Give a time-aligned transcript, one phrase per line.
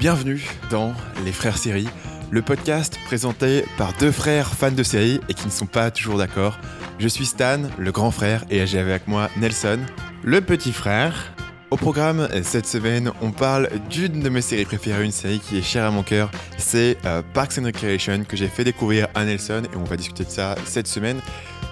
[0.00, 0.94] Bienvenue dans
[1.26, 1.86] Les Frères Séries,
[2.30, 6.16] le podcast présenté par deux frères fans de séries et qui ne sont pas toujours
[6.16, 6.58] d'accord.
[6.98, 9.78] Je suis Stan, le grand frère, et j'ai avec moi Nelson,
[10.22, 11.34] le petit frère.
[11.70, 15.62] Au programme cette semaine, on parle d'une de mes séries préférées, une série qui est
[15.62, 19.64] chère à mon cœur, c'est euh, Parks and Recreation que j'ai fait découvrir à Nelson
[19.70, 21.20] et on va discuter de ça cette semaine.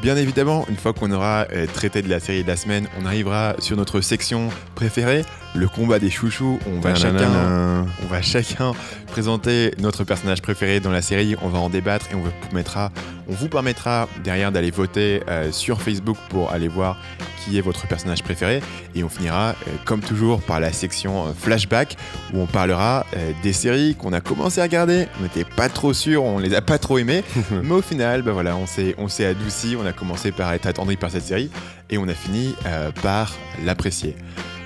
[0.02, 3.06] Bien évidemment, une fois qu'on aura euh, traité de la série de la semaine, on
[3.06, 5.24] arrivera sur notre section préférée,
[5.58, 6.58] le combat des chouchous.
[6.66, 8.72] On va, chacun, on va chacun
[9.08, 12.90] présenter notre personnage préféré dans la série, on va en débattre et on vous permettra,
[13.28, 16.98] on vous permettra derrière d'aller voter euh, sur Facebook pour aller voir
[17.44, 18.60] qui est votre personnage préféré.
[18.94, 21.96] Et on finira, euh, comme toujours, par la section flashback
[22.32, 23.06] où on parlera
[23.42, 25.06] des séries qu'on a commencé à regarder.
[25.18, 27.24] On n'était pas trop sûr, on les a pas trop aimées,
[27.62, 30.66] mais au final, bah voilà, on s'est, on s'est adouci, on a commencé par être
[30.66, 31.50] attendri par cette série
[31.90, 34.16] et on a fini euh, par l'apprécier.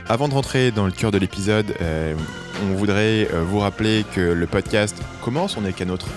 [0.08, 2.14] Avant de rentrer dans le cœur de l'épisode, euh,
[2.62, 6.08] on voudrait euh, vous rappeler que le podcast commence, on est qu'à notre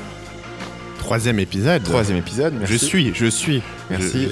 [1.00, 1.84] troisième épisode.
[1.84, 2.74] Troisième épisode, merci.
[2.74, 3.62] Je suis, je suis.
[3.90, 4.30] Merci.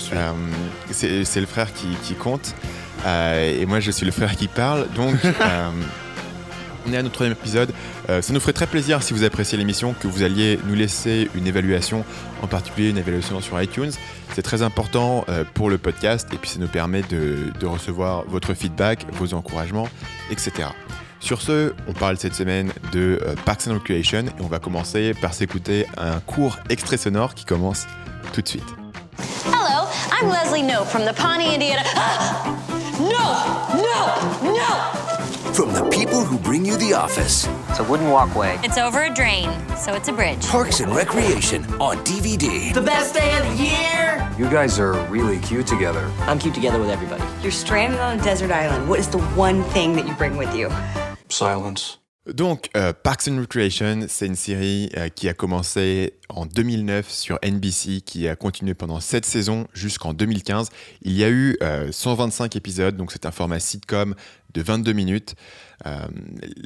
[0.92, 2.56] c'est le frère qui, qui compte
[3.06, 5.16] et moi je suis le frère qui parle, donc
[6.88, 7.72] on est à notre troisième épisode.
[8.09, 11.30] Euh, ça nous ferait très plaisir si vous appréciez l'émission que vous alliez nous laisser
[11.36, 12.06] une évaluation,
[12.42, 13.92] en particulier une évaluation sur iTunes.
[14.34, 18.53] C'est très important euh, pour le podcast et puis ça nous permet de, recevoir votre
[18.53, 19.88] feedback, vos encouragements,
[20.30, 20.70] etc.
[21.20, 25.14] Sur ce, on parle cette semaine de euh, Parks and Recreation et on va commencer
[25.14, 27.88] par s'écouter un court extrait sonore qui commence
[28.34, 28.75] tout de suite.
[29.45, 31.84] Hello, I'm Leslie No from the Pawnee, Indiana.
[31.95, 32.45] Ah!
[33.00, 33.73] No!
[33.75, 34.52] No!
[34.52, 35.12] No!
[35.54, 37.48] From the people who bring you The Office.
[37.70, 38.58] It's a wooden walkway.
[38.64, 40.44] It's over a drain, so it's a bridge.
[40.48, 42.73] Parks and Recreation on DVD.
[42.73, 44.31] The best day of the year!
[44.36, 46.12] You guys are really cute together.
[46.22, 47.24] I'm cute together with everybody.
[47.44, 48.90] You're stranded on a desert island.
[48.90, 50.72] What is the one thing that you bring with you?
[51.30, 52.00] Silence.
[52.25, 57.38] Donc, euh, Parks and Recreation, c'est une série euh, qui a commencé en 2009 sur
[57.44, 60.69] NBC, qui a continué pendant 7 saisons jusqu'en 2015.
[61.01, 61.57] Il y a eu
[61.91, 64.16] 125 euh, épisodes, donc c'est un format sitcom
[64.53, 65.35] de 22 minutes.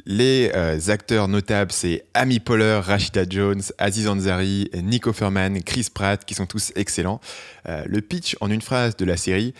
[0.06, 0.52] les
[0.90, 6.46] acteurs notables, c'est Amy Poehler, Rashida Jones, Aziz Ansari, Nick Offerman, Chris Pratt, qui sont
[6.46, 7.20] tous excellents.
[7.64, 9.54] le pitch en une phrase de la série,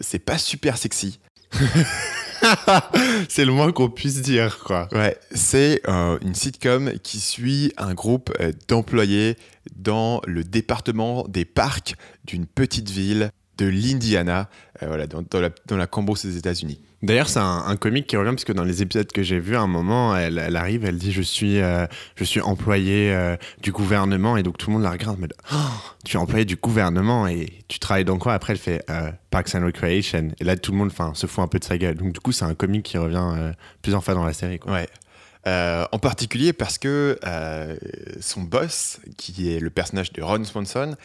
[0.00, 1.20] c'est pas super sexy.
[3.28, 4.88] c'est le moins qu'on puisse dire, quoi.
[4.92, 9.36] Ouais, c'est euh, une sitcom qui suit un groupe euh, d'employés
[9.76, 11.94] dans le département des parcs
[12.24, 14.48] d'une petite ville de l'Indiana,
[14.82, 16.80] euh, voilà, dans, la, dans la des États-Unis.
[17.00, 19.60] D'ailleurs, c'est un, comique qui revient parce que dans les épisodes que j'ai vus, à
[19.60, 21.86] un moment, elle, arrive, elle dit je suis, euh,
[22.16, 25.56] je suis employé euh, du gouvernement et donc tout le monde la regarde, mais oh,
[26.04, 28.34] tu es employé du gouvernement et tu travailles dans quoi?
[28.34, 28.84] Après, elle fait
[29.30, 31.94] Parks and Recreation et là tout le monde, se fout un peu de sa gueule.
[31.94, 34.58] Donc du coup, c'est un comique qui revient plusieurs fois dans la série.
[34.66, 34.88] Ouais.
[35.46, 37.16] en particulier parce que
[38.20, 40.96] son boss, qui est le personnage de Ron Swanson,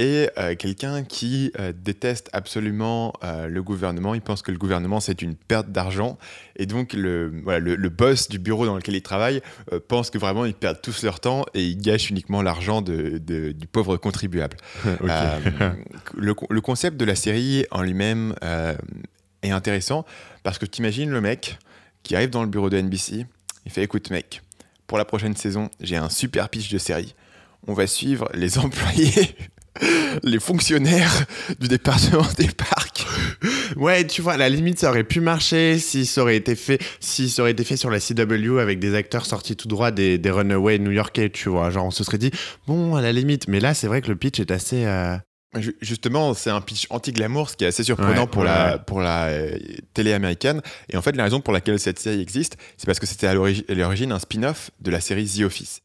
[0.00, 4.14] et euh, quelqu'un qui euh, déteste absolument euh, le gouvernement.
[4.14, 6.16] Il pense que le gouvernement, c'est une perte d'argent.
[6.56, 9.42] Et donc, le, voilà, le, boss du bureau dans lequel il travaille
[9.88, 13.66] pense que vraiment, ils perdent tous leur temps et ils gâchent uniquement l'argent de, du
[13.66, 14.56] pauvre contribuable.
[14.84, 18.34] le, le, concept de la série en lui-même
[19.42, 20.06] est intéressant
[20.42, 21.58] parce que tu imagines le mec
[22.02, 23.26] qui arrive dans le bureau de NBC,
[23.66, 24.40] il fait Écoute, mec,
[24.86, 27.14] pour la prochaine saison, j'ai un super pitch de série.
[27.66, 29.36] On va suivre les employés
[30.22, 31.26] les fonctionnaires
[31.58, 33.06] du département des parcs.
[33.76, 36.80] Ouais, tu vois, à la limite, ça aurait pu marcher si ça aurait été fait,
[37.00, 40.18] si ça aurait été fait sur la CW avec des acteurs sortis tout droit des,
[40.18, 41.70] des Runaways new-yorkais, tu vois.
[41.70, 42.30] Genre, on se serait dit,
[42.66, 43.48] bon, à la limite.
[43.48, 44.84] Mais là, c'est vrai que le pitch est assez.
[44.84, 45.16] Euh,
[45.80, 49.58] justement, c'est un pitch anti-glamour, ce qui est assez surprenant pour, La, pour la euh,
[49.94, 50.60] télé américaine.
[50.90, 53.34] Et en fait, la raison pour laquelle cette série existe, c'est parce que c'était à
[53.34, 55.80] l'origine un spin-off de la série The Office.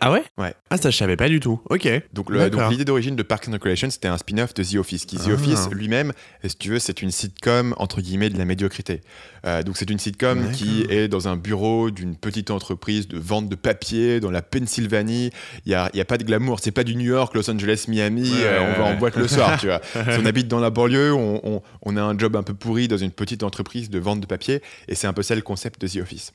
[0.00, 0.54] Ah ouais Ouais.
[0.70, 1.60] Ah ça je savais pas du tout.
[1.70, 1.88] Ok.
[2.12, 2.30] Donc
[2.70, 5.04] l'idée d'origine de Parks and Recreation c'était un spin-off de The Office.
[5.06, 5.32] Qui The ah.
[5.32, 6.12] Office lui-même,
[6.44, 9.02] si tu veux, c'est une sitcom entre guillemets de la médiocrité.
[9.46, 13.48] Euh, donc c'est une sitcom qui est dans un bureau d'une petite entreprise de vente
[13.48, 15.30] de papier dans la Pennsylvanie.
[15.64, 16.58] Il y a, y a, pas de glamour.
[16.60, 18.32] C'est pas du New York, Los Angeles, Miami.
[18.34, 19.80] Euh, on va en boîte le soir, tu vois.
[20.08, 22.88] Si on habite dans la banlieue, on, on, on a un job un peu pourri
[22.88, 24.62] dans une petite entreprise de vente de papier.
[24.88, 26.32] Et c'est un peu ça le concept de The Office.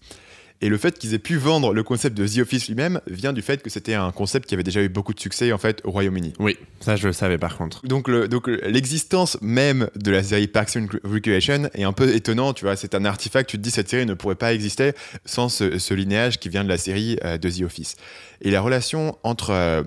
[0.63, 3.41] Et le fait qu'ils aient pu vendre le concept de The Office lui-même vient du
[3.41, 5.91] fait que c'était un concept qui avait déjà eu beaucoup de succès en fait au
[5.91, 6.31] Royaume-Uni.
[6.39, 7.85] Oui, ça je le savais par contre.
[7.85, 12.77] Donc l'existence même de la série Parks and Recreation est un peu étonnant, tu vois,
[12.77, 14.93] c'est un artefact, tu te dis cette série ne pourrait pas exister
[15.25, 17.97] sans ce, linéage qui vient de la série euh, de The Office.
[18.39, 19.83] Et la relation entre euh,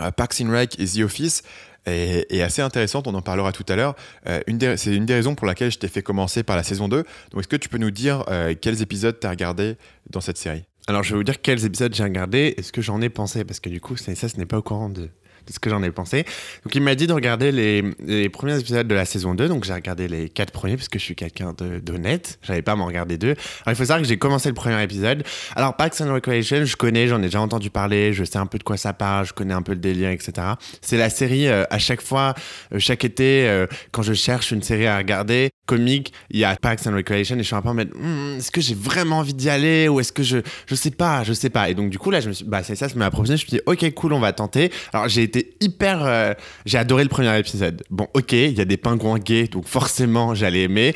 [0.00, 1.42] euh, Parks and Rec et The Office
[1.86, 3.94] est, assez intéressante, on en parlera tout à l'heure.
[4.26, 4.40] Euh,
[4.76, 7.04] c'est une des raisons pour laquelle je t'ai fait commencer par la saison 2.
[7.30, 9.76] Donc est-ce que tu peux nous dire euh, quels épisodes tu as regardé
[10.10, 10.64] dans cette série?
[10.86, 13.44] Alors, je vais vous dire quels épisodes j'ai regardé et ce que j'en ai pensé,
[13.44, 15.10] parce que du coup, ça, ça ce n'est pas au courant de
[15.52, 16.24] ce que j'en ai pensé.
[16.64, 19.48] Donc, il m'a dit de regarder les, les premiers épisodes de la saison 2.
[19.48, 22.38] Donc, j'ai regardé les quatre premiers, parce que je suis quelqu'un d'honnête.
[22.42, 23.28] J'avais pas à m'en regarder deux.
[23.28, 25.24] Alors, il faut savoir que j'ai commencé le premier épisode.
[25.54, 28.58] Alors, Parks and Recreation, je connais, j'en ai déjà entendu parler, je sais un peu
[28.58, 30.32] de quoi ça parle, je connais un peu le délire, etc.
[30.80, 32.34] C'est la série, euh, à chaque fois,
[32.72, 36.56] euh, chaque été, euh, quand je cherche une série à regarder, comique, il y a
[36.56, 39.18] Parks and Recreation et je suis un peu en mode, Hmm, est-ce que j'ai vraiment
[39.18, 41.68] envie d'y aller ou est-ce que je, je sais pas, je sais pas.
[41.68, 43.36] Et donc, du coup, là, je me suis, bah, c'est ça, ça m'a proposé.
[43.36, 44.70] Je me suis dit, ok, cool, on va tenter.
[44.92, 46.34] Alors, j'ai été hyper, euh,
[46.66, 47.82] j'ai adoré le premier épisode.
[47.90, 50.94] Bon, ok, il y a des pingouins gays, donc forcément, j'allais aimer.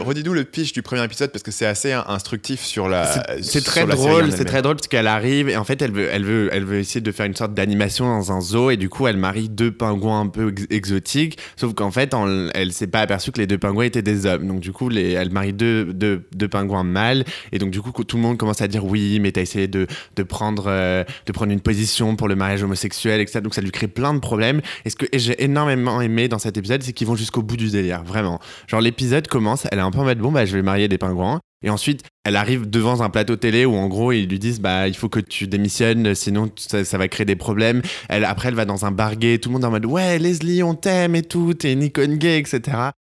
[0.00, 3.04] Redis-nous le- pitch du premier épisode parce que c'est assez in- instructif sur la.
[3.42, 6.24] C'est- très drôle, c'est très drôle parce qu'elle arrive et en fait elle veut, elle
[6.24, 9.06] veut, elle veut essayer de faire une sorte d'animation dans un zoo et du coup
[9.06, 11.38] elle marie deux pingouins un peu ex- exotiques.
[11.56, 14.46] Sauf qu'en fait en- elle s'est pas aperçue que les deux pingouins étaient des hommes.
[14.46, 17.92] Donc du coup les, elle marie deux, deux, deux pingouins mâles et donc du coup
[18.04, 19.86] tout le monde commence à dire oui mais t'as essayé de,
[20.16, 23.40] de prendre euh, de prendre une position pour le mariage homosexuel etc.
[23.50, 24.60] Donc ça lui crée plein de problèmes.
[24.84, 27.68] Et ce que j'ai énormément aimé dans cet épisode c'est qu'ils vont jusqu'au bout du
[27.68, 28.38] délire vraiment.
[28.68, 30.98] Genre l'épisode commence, elle est un peu en mode bon bah je vais marier des
[30.98, 31.40] pingouins.
[31.62, 34.86] Et ensuite, elle arrive devant un plateau télé où en gros ils lui disent bah
[34.86, 37.82] il faut que tu démissionnes sinon ça, va créer des problèmes.
[38.08, 40.16] Elle après elle va dans un bar gay, tout le monde est en mode ouais
[40.20, 42.60] Leslie on t'aime et tout, t'es une icône gay etc.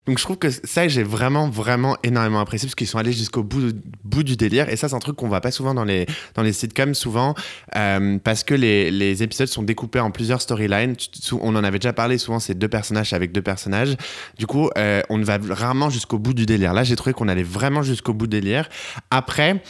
[0.08, 3.44] Donc je trouve que ça j'ai vraiment vraiment énormément apprécié parce qu'ils sont allés jusqu'au
[3.44, 6.44] bout du délire et ça c'est un truc qu'on voit pas souvent dans les dans
[6.44, 7.36] les sitcoms souvent
[7.76, 10.96] euh, parce que les, les épisodes sont découpés en plusieurs storylines.
[11.34, 13.98] On en avait déjà parlé souvent c'est deux personnages avec deux personnages.
[14.38, 16.72] Du coup euh, on va rarement jusqu'au bout du délire.
[16.72, 18.70] Là j'ai trouvé qu'on allait vraiment jusqu'au bout du délire.
[19.18, 19.64] Après,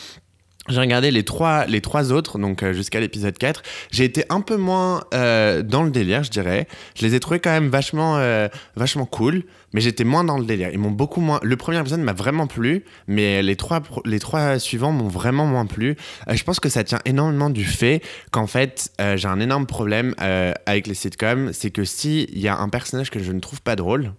[0.67, 3.63] j'ai regardé les trois, les trois autres, donc euh, jusqu'à l'épisode 4.
[3.91, 6.67] J'ai été un peu moins euh, dans le délire, je dirais.
[6.97, 10.43] Je les ai trouvés quand même vachement, euh, vachement cool, mais j'étais moins dans le
[10.43, 10.69] délire.
[10.73, 11.39] Ils m'ont beaucoup moins.
[11.43, 15.65] Le premier épisode m'a vraiment plu, mais les trois, les trois suivants m'ont vraiment moins
[15.65, 15.95] plu.
[16.29, 18.01] Je pense que ça tient énormément du fait
[18.31, 22.67] qu'en fait, j'ai un énorme problème avec les sitcoms, c'est que s'il y a un
[22.67, 24.11] personnage que je ne trouve pas drôle,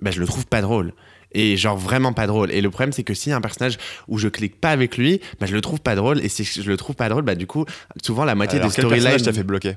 [0.00, 0.94] bah, je le trouve pas drôle.
[1.32, 2.50] Et genre vraiment pas drôle.
[2.50, 3.78] Et le problème, c'est que s'il y a un personnage
[4.08, 6.20] où je clique pas avec lui, bah, je le trouve pas drôle.
[6.24, 7.64] Et si je le trouve pas drôle, bah, du coup,
[8.02, 9.22] souvent la moitié Alors, des storylines.
[9.22, 9.76] t'a fait bloquer?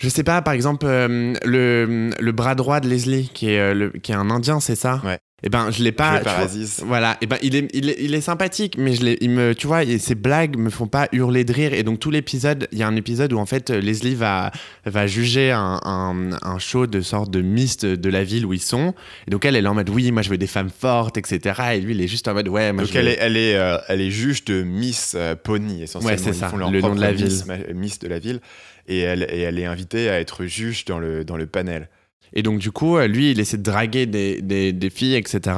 [0.00, 3.74] Je sais pas, par exemple, euh, le, le bras droit de Leslie, qui est, euh,
[3.74, 5.18] le, qui est un indien, c'est ça Ouais.
[5.42, 6.18] Et ben, je l'ai pas.
[6.20, 6.84] Par vois.
[6.86, 9.66] Voilà, et ben, il est, il est, il est sympathique, mais je il me, tu
[9.66, 11.72] vois, ses blagues me font pas hurler de rire.
[11.72, 14.50] Et donc, tout l'épisode, il y a un épisode où en fait, Leslie va,
[14.84, 18.60] va juger un, un, un show de sorte de Miss de, la ville où ils
[18.60, 18.92] sont.
[19.26, 21.58] Et donc, elle, elle est en mode, oui, moi je veux des femmes fortes, etc.
[21.76, 23.36] Et lui, il est juste en mode, ouais, moi Donc je elle veux- est, elle,
[23.38, 26.16] est, euh, elle est juge de Miss Pony essentiellement.
[26.18, 27.44] Ouais, c'est ça, le nom de la Miss, ville.
[27.46, 28.40] ma- Miss de la ville.
[28.86, 31.88] Et elle, est invitée à être juge dans le, panel.
[32.32, 35.56] Et donc, du coup, lui, il essaie de draguer des, filles, etc.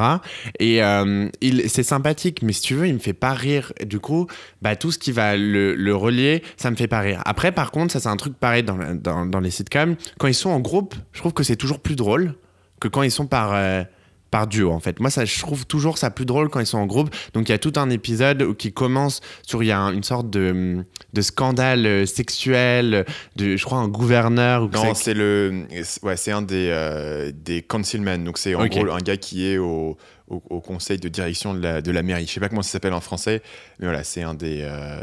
[0.58, 1.28] Et euh,
[1.68, 3.72] c'est sympathique, mais si tu veux, il me fait pas rire.
[3.86, 4.26] Du coup,
[4.62, 7.22] bah, tout ce qui va le, relier, ça me fait pas rire.
[7.26, 9.96] Après, par contre, ça, c'est un truc pareil dans les sitcoms.
[10.18, 12.34] Quand ils sont en groupe, je trouve que c'est toujours plus drôle
[12.80, 13.54] que quand ils sont par.
[13.54, 13.84] euh,
[14.32, 14.98] par duo en fait.
[14.98, 17.14] Moi ça je trouve toujours ça plus drôle quand ils sont en groupe.
[17.34, 19.92] Donc il y a tout un épisode où- qui commence sur il y a un-
[19.92, 23.04] une sorte de, de scandale euh, sexuel
[23.36, 25.64] de je crois un gouverneur ou Non, c'est- le,
[26.02, 28.24] ouais, c'est un des, euh, des councilmen.
[28.24, 29.96] Donc c'est en gros un gars qui est au,
[30.32, 32.26] au, conseil de direction de la, de la mairie.
[32.26, 33.42] Je sais pas comment ça s'appelle en français,
[33.78, 35.02] mais voilà, c'est un des, euh,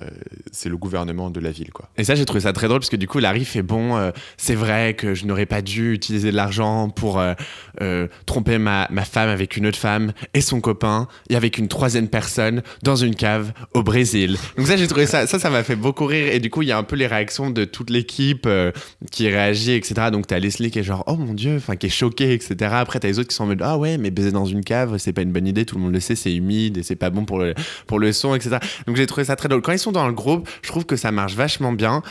[0.51, 1.89] c'est le gouvernement de la ville, quoi.
[1.97, 4.11] Et ça, j'ai trouvé ça très drôle parce que du coup, Larry fait bon, euh,
[4.37, 7.33] c'est vrai que je n'aurais pas dû utiliser de l'argent pour euh,
[7.81, 11.67] euh, tromper ma, ma femme avec une autre femme et son copain et avec une
[11.67, 14.37] troisième personne dans une cave au Brésil.
[14.57, 16.33] Donc ça, j'ai trouvé ça, ça, ça m'a fait beaucoup rire.
[16.33, 18.47] Et du coup, il y a un peu les réactions de toute l'équipe
[19.11, 20.09] qui réagit, etc.
[20.11, 22.71] Donc t'as Leslie qui est genre, oh mon dieu, enfin qui est choquée, etc.
[22.73, 24.97] Après, t'as les autres qui sont en mode, ah ouais, mais baiser dans une cave,
[24.97, 27.09] c'est pas une bonne idée, tout le monde le sait, c'est humide et c'est pas
[27.09, 27.53] bon pour le,
[27.87, 28.57] pour le son, etc.
[28.87, 29.61] Donc j'ai trouvé ça très drôle.
[29.61, 32.01] Quand ils sont dans le groupe, je trouve que ça marche vachement bien.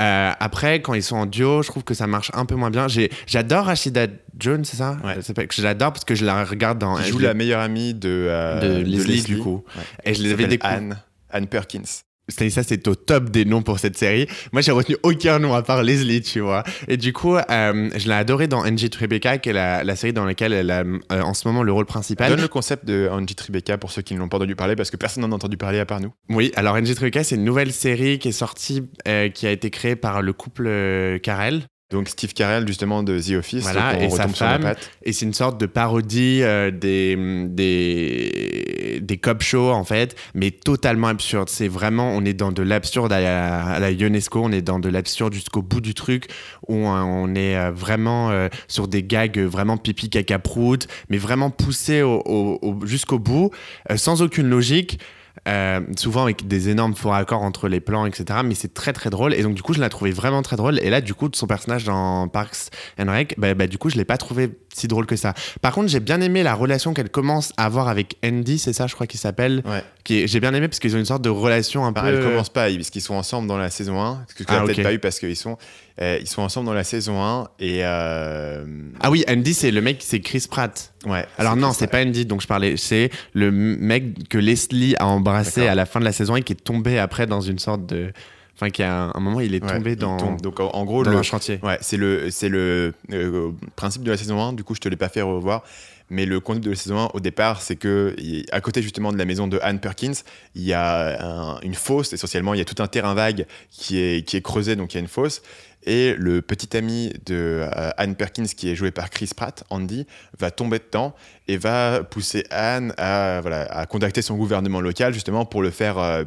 [0.00, 2.70] Euh, après, quand ils sont en duo, je trouve que ça marche un peu moins
[2.70, 2.88] bien.
[2.88, 4.06] J'ai- J'adore Rashida
[4.38, 4.98] Jones, c'est ça?
[5.04, 5.16] Ouais.
[5.36, 6.96] Elle que J'adore parce que je la regarde dans.
[6.96, 9.64] Je joue la meilleure amie de, euh, de Leslie, du coup.
[9.76, 9.82] Ouais.
[10.04, 10.58] Et je les Elle avais.
[10.62, 10.98] Anne,
[11.30, 11.82] Anne Perkins.
[12.28, 14.26] Stanislas, c'est au top des noms pour cette série.
[14.52, 16.62] Moi, j'ai retenu aucun nom à part Leslie, tu vois.
[16.86, 20.12] Et du coup, euh, je l'ai adoré dans NG Tribeca, qui est la, la série
[20.12, 22.30] dans laquelle elle a euh, en ce moment le rôle principal.
[22.30, 24.90] Donne le concept de Angie Tribeca pour ceux qui ne l'ont pas entendu parler, parce
[24.90, 26.12] que personne n'en a entendu parler à part nous.
[26.28, 29.70] Oui, alors NG Tribeca, c'est une nouvelle série qui est sortie, euh, qui a été
[29.70, 31.62] créée par le couple Carell.
[31.90, 33.62] Donc Steve Carell, justement, de The Office.
[33.62, 34.60] Voilà, on et sa sur femme.
[35.04, 37.16] Et c'est une sorte de parodie euh, des,
[37.48, 41.48] des, des cop shows, en fait, mais totalement absurde.
[41.48, 44.78] C'est vraiment, on est dans de l'absurde à, la- à la UNESCO, on est dans
[44.80, 46.26] de l'absurde jusqu'au bout du truc,
[46.68, 51.50] où on est euh, vraiment euh, sur des gags vraiment pipi caca prout, mais vraiment
[51.50, 53.50] poussés au- au- au- jusqu'au bout,
[53.90, 54.98] euh, sans aucune logique.
[55.48, 58.40] Euh, souvent avec des énormes faux raccords entre les plans, etc.
[58.44, 59.32] Mais c'est très très drôle.
[59.34, 60.78] Et donc du coup, je l'ai trouvé vraiment très drôle.
[60.80, 62.68] Et là, du coup, son personnage dans Parks
[63.00, 65.34] and Rec, bah, bah, du coup, je l'ai pas trouvé si drôle que ça.
[65.62, 68.86] Par contre, j'ai bien aimé la relation qu'elle commence à avoir avec Andy, c'est ça,
[68.86, 69.62] je crois qu'il s'appelle.
[69.64, 69.82] Ouais.
[70.04, 72.08] Qui est- J'ai bien aimé parce qu'ils ont une sorte de relation un Bah, peu.
[72.08, 74.24] Elle commence pas, parce qu'ils sont ensemble dans la saison 1.
[74.28, 75.56] Ce que tu Ah, peut-être pas eu parce qu'ils sont,
[76.00, 77.48] euh, ils sont ensemble dans la saison 1.
[77.60, 77.80] Et.
[77.84, 78.64] euh,
[79.00, 80.92] Ah oui, Andy, c'est le mec, c'est Chris Pratt.
[81.06, 82.76] ouais, Alors non, c'est pas Andy dont je parlais.
[82.76, 86.52] C'est le mec que Leslie a embrassé à la fin de la saison et qui
[86.52, 88.12] est tombé après dans une sorte de.
[88.54, 90.40] Enfin, qui a un, un moment, il est tombé il dans, tombe.
[90.40, 91.60] Donc en, gros, dans le, un chantier.
[91.62, 94.52] Ouais, c'est le, c'est le euh, principe de la saison 1.
[94.54, 95.62] Du coup, je te l'ai pas fait revoir.
[96.10, 98.16] Mais le concept de la saison 1, au départ, c'est que
[98.50, 100.12] à côté justement de la maison de Anne Perkins,
[100.54, 102.12] il y a un- une fosse.
[102.12, 104.96] Essentiellement, il y a tout un terrain vague qui est, qui est creusé, donc il
[104.96, 105.42] y a une fosse.
[105.84, 110.06] Et le petit ami de euh, Anne Perkins, qui est joué par Chris Pratt, Andy,
[110.38, 111.14] va tomber dedans
[111.46, 115.98] et va pousser Anne à, voilà, à contacter son gouvernement local justement pour le faire,
[115.98, 116.24] euh,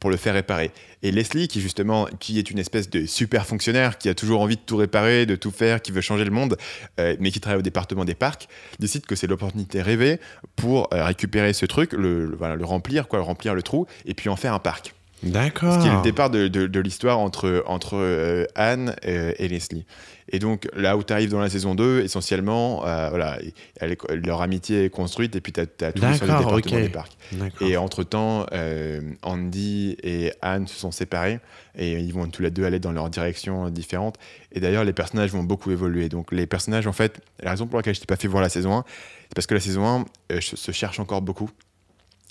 [0.00, 0.70] pour le faire réparer.
[1.02, 4.56] Et Leslie, qui justement, qui est une espèce de super fonctionnaire, qui a toujours envie
[4.56, 6.56] de tout réparer, de tout faire, qui veut changer le monde,
[7.00, 8.48] euh, mais qui travaille au département des parcs,
[8.78, 10.20] décide que c'est l'opportunité rêvée
[10.56, 14.14] pour euh, récupérer ce truc, le, le- voilà, le remplir, quoi, remplir le trou, et
[14.14, 14.94] puis en faire un parc.
[15.24, 15.72] D'accord.
[15.74, 19.48] Ce qui est le départ de, de- de l'histoire entre, entre euh, Anne euh, et
[19.48, 19.86] Leslie.
[20.30, 23.38] Et donc, là où tu arrives dans la saison 2, essentiellement, euh, voilà,
[23.80, 26.82] elle est- leur amitié est construite, et puis tu as, tout sur le département ok.
[26.82, 27.16] des parcs.
[27.60, 31.40] Et entre-temps, euh, Andy et Anne se sont séparés
[31.76, 34.16] et ils vont tous les deux aller dans leurs directions différentes.
[34.52, 36.08] Et d'ailleurs, les personnages vont beaucoup évoluer.
[36.08, 38.48] Donc, les personnages, en fait, la raison pour laquelle je t'ai pas fait voir la
[38.48, 38.84] saison 1,
[39.24, 41.50] c'est parce que la saison 1 euh, se se cherche encore beaucoup.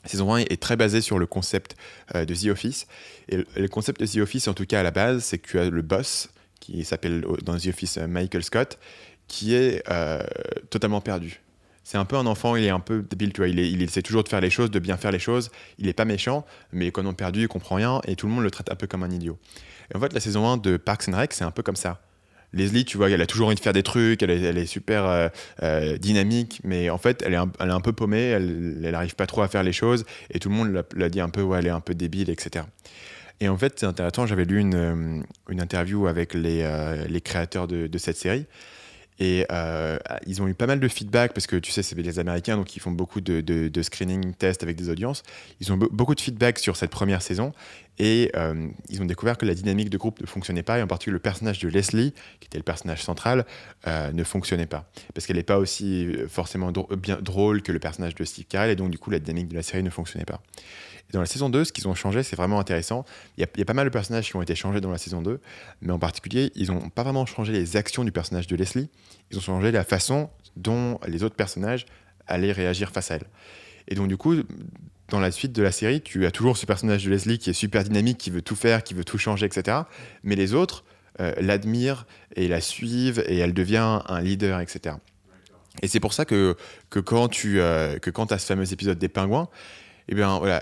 [0.05, 1.75] Saison 1 est très basée sur le concept
[2.15, 2.87] euh, de The Office.
[3.29, 5.59] Et le, concept de The Office, en tout cas à la base, c'est que tu
[5.59, 6.29] as le boss,
[6.59, 8.79] qui s'appelle dans The Office euh, Michael Scott,
[9.27, 10.21] qui est euh,
[10.69, 11.41] totalement perdu.
[11.85, 13.49] C'est un peu un enfant, il est un peu débile, tu vois.
[13.49, 15.51] Il, est- essaie toujours de faire les choses, de bien faire les choses.
[15.79, 18.33] Il est pas méchant, mais quand on est perdu, il comprend rien et tout le
[18.33, 19.37] monde le traite un peu comme un idiot.
[19.91, 22.01] Et en fait, la saison 1 de Parks and Rec, c'est un peu comme ça.
[22.53, 25.27] Leslie, tu vois, elle a toujours envie de faire des trucs, elle est, super euh,
[25.63, 29.47] euh, dynamique, mais en fait, elle est un, peu paumée, elle n'arrive pas trop à
[29.47, 31.79] faire les choses, et tout le monde l'a- dit un peu, ouais, elle est un
[31.79, 32.65] peu débile, etc.
[33.39, 35.21] Et en fait, c'est intéressant, j'avais lu une, euh,
[35.59, 38.45] interview avec les, créateurs de, cette série,
[39.19, 39.45] et
[40.27, 42.75] ils ont eu pas mal de feedback, parce que tu sais, c'est les Américains, donc
[42.75, 45.23] ils font beaucoup de, de, screening, tests avec des audiences.
[45.59, 47.51] Ils ont be- beaucoup de feedback sur cette première saison,
[47.99, 50.87] et euh, ils ont découvert que la dynamique de groupe ne fonctionnait pas, et en
[50.87, 53.45] particulier le personnage de Leslie, qui était le personnage central,
[53.87, 54.89] euh, ne fonctionnait pas.
[55.13, 58.45] Parce qu'elle n'est pas aussi euh, forcément dro- bien drôle que le personnage de Steve
[58.45, 60.41] Carell, et donc du coup la dynamique de la série ne fonctionnait pas.
[61.09, 63.03] Et dans la saison 2, ce qu'ils ont changé, c'est vraiment intéressant.
[63.37, 65.21] Il y, y a pas mal de personnages qui ont été changés dans la saison
[65.21, 65.39] 2,
[65.81, 68.89] mais en particulier, ils n'ont pas vraiment changé les actions du personnage de Leslie,
[69.29, 71.85] ils ont changé la façon dont les autres personnages
[72.25, 73.25] allaient réagir face à elle.
[73.89, 74.35] Et donc du coup,
[75.13, 77.53] dans la suite de la série, tu as toujours ce personnage de Leslie qui est
[77.53, 79.77] super dynamique, qui veut tout faire, qui veut tout changer, etc.
[80.23, 80.83] Mais les autres
[81.19, 84.95] euh, l'admirent et la suivent et elle devient un leader, etc.
[85.83, 86.55] Et c'est pour ça que,
[86.89, 89.49] que quand tu euh, que quand as ce fameux épisode des pingouins,
[90.09, 90.61] eh bien voilà,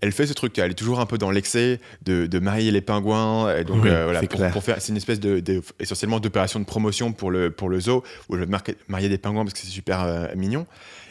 [0.00, 2.80] elle, fait ce truc, elle est toujours un peu dans l'excès de, de marier les
[2.80, 6.20] pingouins, et donc Oui, euh, voilà, c'est pour, faire, c'est une espèce de, de- essentiellement
[6.20, 9.52] d'opération de promotion pour le pour le zoo où veut marquer- marier des pingouins parce
[9.52, 10.66] que c'est super euh, mignon.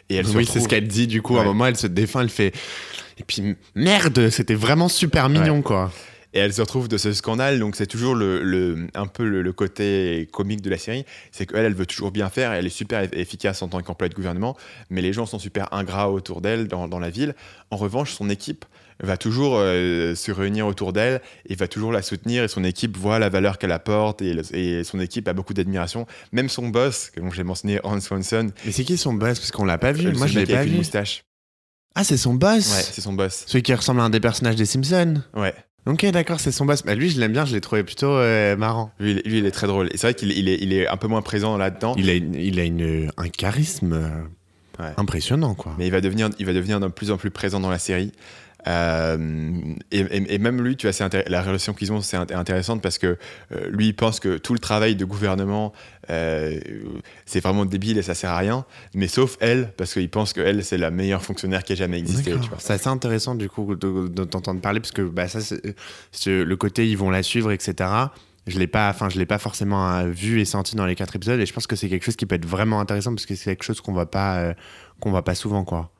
[0.10, 1.38] Et elle oui, c'est ce qu'elle dit du coup.
[1.38, 2.54] À un moment, elle se défend, elle fait.
[3.20, 5.92] Et puis merde, c'était vraiment super mignon quoi.
[6.34, 9.42] Et elle se retrouve de ce scandale, donc c'est toujours le, le- un peu le,
[9.42, 12.68] le côté comique de la série, c'est qu'elle, elle veut toujours bien faire, et elle
[12.68, 14.56] est super eff- efficace en tant qu'employée de gouvernement,
[14.92, 17.34] mais les gens sont super ingrats autour d'elle dans, dans la ville.
[17.72, 18.64] En revanche, son équipe
[19.02, 22.98] va toujours euh, se réunir autour d'elle et va toujours la soutenir, et son équipe
[22.98, 26.06] voit la valeur qu'elle apporte, et, son équipe a beaucoup d'admiration.
[26.32, 29.40] Même son boss, que j'ai mentionné, Hans Swanson, Mais c'est qui son boss?
[29.40, 30.08] Parce qu'on l'a pas vu.
[30.08, 30.76] euh, Moi, je l'ai pas une vu.
[30.78, 31.24] moustache.
[31.96, 32.76] Ah, c'est son boss?
[32.76, 33.44] Ouais, c'est son boss.
[33.48, 35.22] Celui qui ressemble à un des personnages des Simpsons?
[35.36, 35.54] Ouais.
[35.86, 36.84] Ok, d'accord, c'est son boss.
[36.84, 38.92] Bah, lui, je l'aime bien, je l'ai trouvé plutôt euh, marrant.
[39.00, 39.88] Lui, il- lui, il est très drôle.
[39.94, 41.96] Et c'est vrai qu'il il est, il est un peu moins présent là-dedans.
[41.98, 44.00] Il a, une- il a une, un charisme
[44.80, 44.94] Ouais.
[44.96, 45.76] impressionnant, quoi.
[45.78, 48.14] mais il va devenir, il va devenir de plus en plus présent dans la série.
[48.68, 49.18] Euh,
[49.92, 52.98] et, et- et même lui, tu vois, la relation qu'ils ont, c'est int- intéressante parce
[52.98, 53.18] que
[53.52, 55.72] euh, lui, il pense que tout le travail de gouvernement,
[56.10, 56.60] euh,
[57.26, 58.66] c'est vraiment débile et ça sert à rien.
[58.94, 62.00] Mais sauf elle, parce qu'il pense que elle, c'est la meilleure fonctionnaire qui a jamais
[62.00, 62.32] existé.
[62.60, 65.40] C'est assez intéressant du coup de, de t'entendre parler parce que bah, ça,
[66.26, 67.90] le côté ils vont la suivre, etc.
[68.48, 71.40] Je l'ai pas, enfin je l'ai pas forcément vu et senti dans les quatre épisodes
[71.40, 73.52] et je pense que c'est quelque chose qui peut être vraiment intéressant parce que c'est
[73.52, 74.54] quelque chose qu'on voit pas, euh,
[75.00, 75.92] qu'on voit pas souvent quoi.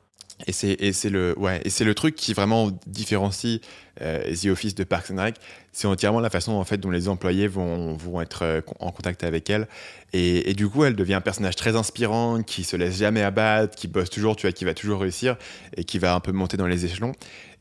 [0.46, 3.60] Et c'est le truc qui vraiment différencie
[4.02, 5.36] euh, The Office de Parks and Rec.
[5.72, 9.50] C'est entièrement la façon en fait dont les employés vont être euh, en contact avec
[9.50, 9.68] elle.
[10.12, 13.86] Et, du coup, elle devient un personnage très inspirant, qui se laisse jamais abattre, qui
[13.86, 15.36] bosse toujours, tu vois, qui va toujours réussir
[15.76, 17.12] et qui va un peu monter dans les échelons.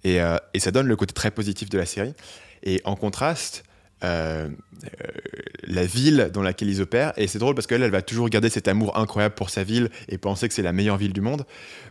[0.04, 2.14] Et, euh, et ça donne le côté très positif de la série.
[2.64, 3.64] Et en contraste,
[4.04, 4.48] euh,
[4.84, 4.88] euh,
[5.68, 7.14] la ville dans laquelle ils opèrent.
[7.18, 9.90] Et c'est drôle parce qu'elle, elle va toujours garder cet amour incroyable pour sa ville
[10.08, 11.46] et penser que c'est la meilleure ville du monde.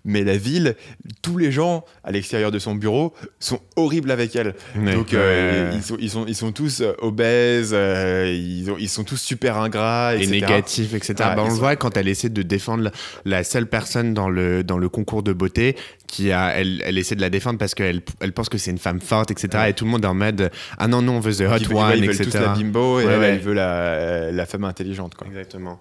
[0.05, 0.75] Mais la ville,
[1.23, 4.55] tous les gens à l'extérieur de son bureau sont horribles avec elle.
[4.75, 9.05] Donc euh, ils, sont, ils, sont, ils sont tous obèses, euh, ils, ont- ils sont
[9.05, 10.31] tous super ingrats, et etc.
[10.31, 11.15] négatif, etc.
[11.19, 12.91] Bah, on le voit quand elle essaie de défendre
[13.25, 17.17] la, seule personne dans le, dans le concours de beauté qui a, elle, elle essaie
[17.17, 19.49] de la défendre parce qu'elle elle pense que c'est une femme forte, etc.
[19.55, 19.71] Ouais.
[19.71, 21.98] Et tout le monde est en mode ah non, non, on veut the hot one,
[21.99, 22.31] ils veulent etc.
[22.31, 23.29] tous la bimbo et Ouais, elle, ouais.
[23.31, 25.15] elle veut la, la femme intelligente.
[25.15, 25.27] Quoi.
[25.27, 25.81] Exactement.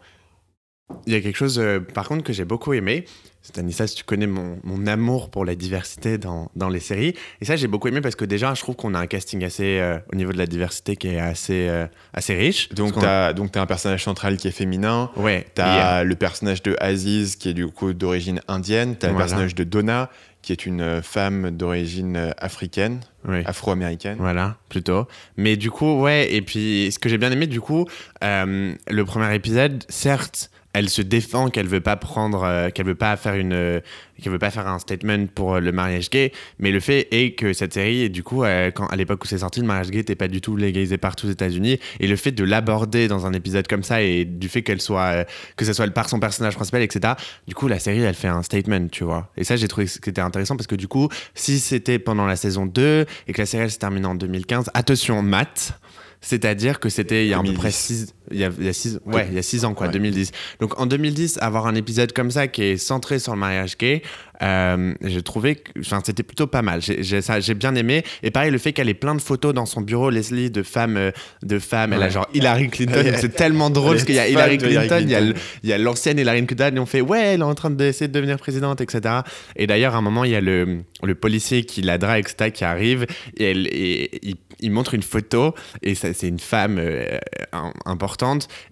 [1.05, 3.03] Il y a quelque chose, euh, par contre, que j'ai beaucoup aimé.
[3.41, 7.13] Stanislas, tu connais mon, mon amour pour la diversité dans, dans les séries.
[7.41, 9.79] Et ça, j'ai beaucoup aimé parce que déjà, je trouve qu'on a un casting assez,
[9.79, 12.69] euh, au niveau de la diversité, qui est assez, euh, assez riche.
[12.69, 15.11] Donc t'as donc t'as un personnage central qui est féminin.
[15.17, 15.45] Ouais.
[15.55, 18.95] T'as le personnage de Aziz qui est du coup d'origine indienne.
[18.97, 19.27] T'as le Voilà.
[19.27, 20.09] personnage de Donna
[20.47, 23.01] qui est une euh, femme d'origine euh, africaine,
[23.43, 24.15] afro-américaine.
[24.17, 25.05] Voilà, plutôt.
[25.35, 27.85] Mais du coup, ouais, et puis ce que j'ai bien aimé, du coup,
[28.23, 32.95] euh, le premier épisode, certes, elle se défend qu'elle veut pas prendre, euh, qu'elle veut
[32.95, 33.79] pas faire une, euh,
[34.21, 37.31] qu'elle veut pas faire un statement pour euh, le mariage gay, mais le fait est
[37.31, 38.43] que cette série, et du coup,
[38.75, 41.27] quand, à l'époque où c'est sorti, le mariage gay n'était pas du tout légalisé partout
[41.27, 44.61] aux États-Unis, et le fait de l'aborder dans un épisode comme ça, et du fait
[44.61, 47.15] qu'elle soit, que ce soit par son personnage principal, etc.,
[47.47, 49.31] du coup, la série, elle fait un statement, tu vois.
[49.35, 52.35] Et ça, j'ai trouvé que c'était intéressant parce que du coup, si c'était pendant la
[52.35, 55.73] saison 2 et que la série elle se termine en 2015, attention, maths.
[56.21, 57.59] C'est-à-dire que c'était il y a à peu 2010.
[57.59, 59.73] près 6 il y a, il y a six, ouais, il y a six ans
[59.73, 59.93] quoi, Ouais.
[59.93, 60.31] 2010.
[60.59, 64.01] Donc en 2010, avoir un épisode comme ça qui est centré sur le mariage gay,
[64.43, 65.71] euh, j'ai trouvé que
[66.05, 66.81] c'était plutôt pas mal.
[66.81, 68.03] J'ai j'ai bien aimé.
[68.23, 70.97] Et pareil, le fait qu'elle ait plein de photos dans son bureau, Leslie, de femmes,
[70.97, 71.11] euh,
[71.43, 71.93] de femmes.
[71.93, 73.03] Elle a genre Hillary Clinton.
[73.19, 75.03] C'est tellement drôle parce qu'il y a Hillary Clinton,
[75.63, 78.07] il y a l'ancienne Hillary Clinton et on fait ouais, elle est en train d'essayer
[78.07, 79.15] de devenir présidente, etc.
[79.55, 82.51] Et d'ailleurs, à un moment, il y a le, le policier qui la drague, etc.,
[82.51, 83.05] qui arrive
[83.37, 87.17] et, elle, et il, il montre une photo et c'est une femme euh,
[87.53, 87.71] im-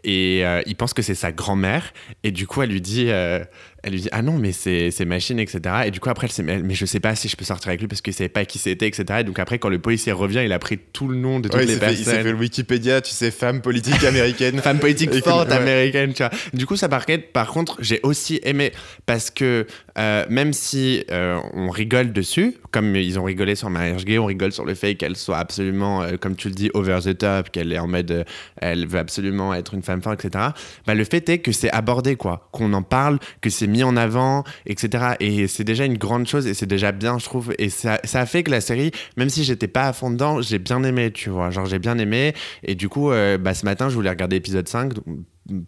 [0.03, 1.93] et euh, il pense que c'est sa grand-mère.
[2.23, 3.43] Et du coup, elle lui dit, euh,
[3.85, 5.59] elle lui dit ah non, mais c'est machine, etc.
[5.85, 7.81] Et du coup, après, elle s'est mais, je sais pas si je peux sortir avec
[7.81, 9.19] lui parce qu'il savait pas qui c'était, etc.
[9.19, 11.59] Et donc après, quand le policier revient, il a pris tout le nom de toutes
[11.59, 12.23] Ouais, les s'est fait, il s'est personnes.
[12.23, 14.59] fait le Wikipédia, tu sais, femme politique américaine.
[14.65, 15.55] Femme politique forte ouais.
[15.55, 16.31] américaine, tu vois.
[16.53, 18.71] Du coup, ça par contre, par contre, j'ai aussi aimé
[19.05, 19.67] parce que
[19.97, 24.25] euh, même si euh, on rigole dessus, comme ils ont rigolé sur Mariage Gay, on
[24.25, 27.51] rigole sur le fait qu'elle soit absolument, euh, comme tu le dis, over the top,
[27.51, 28.25] qu'elle est en mode,
[28.57, 30.49] elle veut absolument être une femme forte, etc.
[30.85, 33.97] Bah, le fait est que c'est abordé, quoi, qu'on en parle, que c'est mis en
[33.97, 35.15] avant, etc.
[35.19, 37.53] Et c'est déjà une grande chose et c'est déjà bien, je trouve.
[37.59, 40.59] Et ça, a fait que la série, même si j'étais pas à fond dedans, j'ai
[40.59, 41.49] bien aimé, tu vois.
[41.49, 42.33] Genre, j'ai bien aimé.
[42.63, 45.05] Et du coup, euh, bah, ce matin, je voulais regarder épisode 5 donc,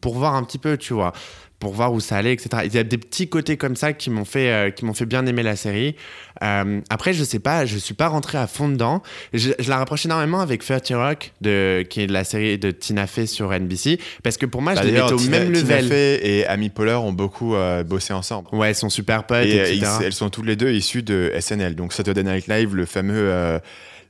[0.01, 1.11] pour voir un petit peu, tu vois,
[1.59, 2.49] pour voir où ça allait, etc.
[2.65, 5.07] Il y a des petits côtés comme ça qui m'ont fait, euh, qui m'ont fait
[5.07, 5.95] bien aimer la série.
[6.43, 9.01] Euh, après, je sais pas, je suis pas rentré à fond dedans.
[9.33, 13.07] Je, je la rapproche énormément avec 30 Rock, de, qui est la série de Tina
[13.07, 15.53] Fey sur NBC, parce que pour moi, Bah, je les D'ailleurs, mettais au Tina- même
[15.53, 15.87] Tina level.
[15.89, 18.47] Fey et Amy Poehler ont beaucoup euh, bossé ensemble.
[18.51, 19.87] Ouais, son super pote, Et euh, etc.
[20.01, 23.59] ils- elles sont toutes les deux issues de SNL, donc Saturday Night Live, le fameux,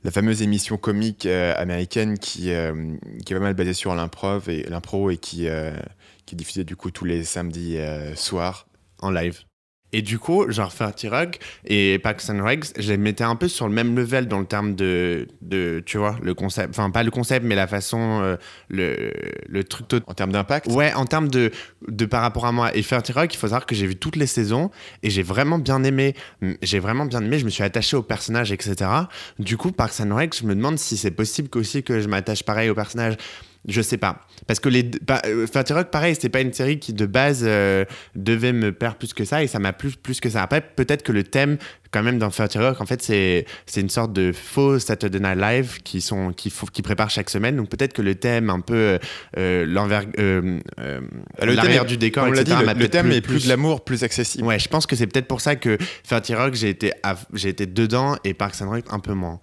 [0.04, 2.72] la fameuse émission comique euh, américaine qui, euh,
[3.24, 5.72] qui est pas mal basée sur l'impro et l'impro et qui, euh,
[6.28, 8.66] qui est diffusée du coup tous les samedis euh, soirs.
[9.00, 9.40] en live.
[9.92, 13.48] Et du coup, genre 30 Rock et Parks and Recs, je les mettais un peu
[13.48, 17.02] sur le même level dans le terme de, de tu vois, le concept, enfin pas
[17.02, 18.36] le concept, mais la façon, euh,
[18.68, 19.10] le,
[19.48, 21.50] le truc En termes d'impact, Ouais, en termes de,
[21.88, 24.16] de par rapport à moi et 30 Rock, il faut savoir que j'ai vu toutes
[24.16, 24.70] les saisons
[25.02, 26.14] et j'ai vraiment bien aimé.
[26.60, 28.90] J'ai vraiment bien aimé, je me suis attaché au personnage, etc.
[29.38, 32.08] Du coup, Parks and Rec, je me demande si c'est possible que aussi que je
[32.08, 33.16] m'attache pareil au personnage.
[33.68, 34.20] Je sais pas.
[34.46, 37.42] Parce que les pa- euh, 30 Rock, pareil, c'était pas une série qui de base
[37.46, 40.42] euh, devait me plaire plus que ça et ça m'a plu plus que ça.
[40.42, 41.58] Après, peut-être que le thème,
[41.90, 43.44] quand même, dans 30 Rock, en fait, c'est
[43.80, 47.56] une sorte de faux Saturday Night Live qui, sont, qui, qui préparent chaque semaine.
[47.56, 48.98] Donc peut-être que le thème, un peu
[49.36, 50.04] euh, l'envers.
[50.18, 51.00] euh, euh,
[51.40, 54.02] le thème l'arrière du décor, on etc., dit, le, thème est plus de l'amour, plus
[54.02, 54.44] accessible.
[54.44, 55.76] Ouais, je pense que c'est peut-être pour ça que
[56.08, 59.40] 30 Rock, j'ai été, à- été dedans et Parks and Rec un peu moins.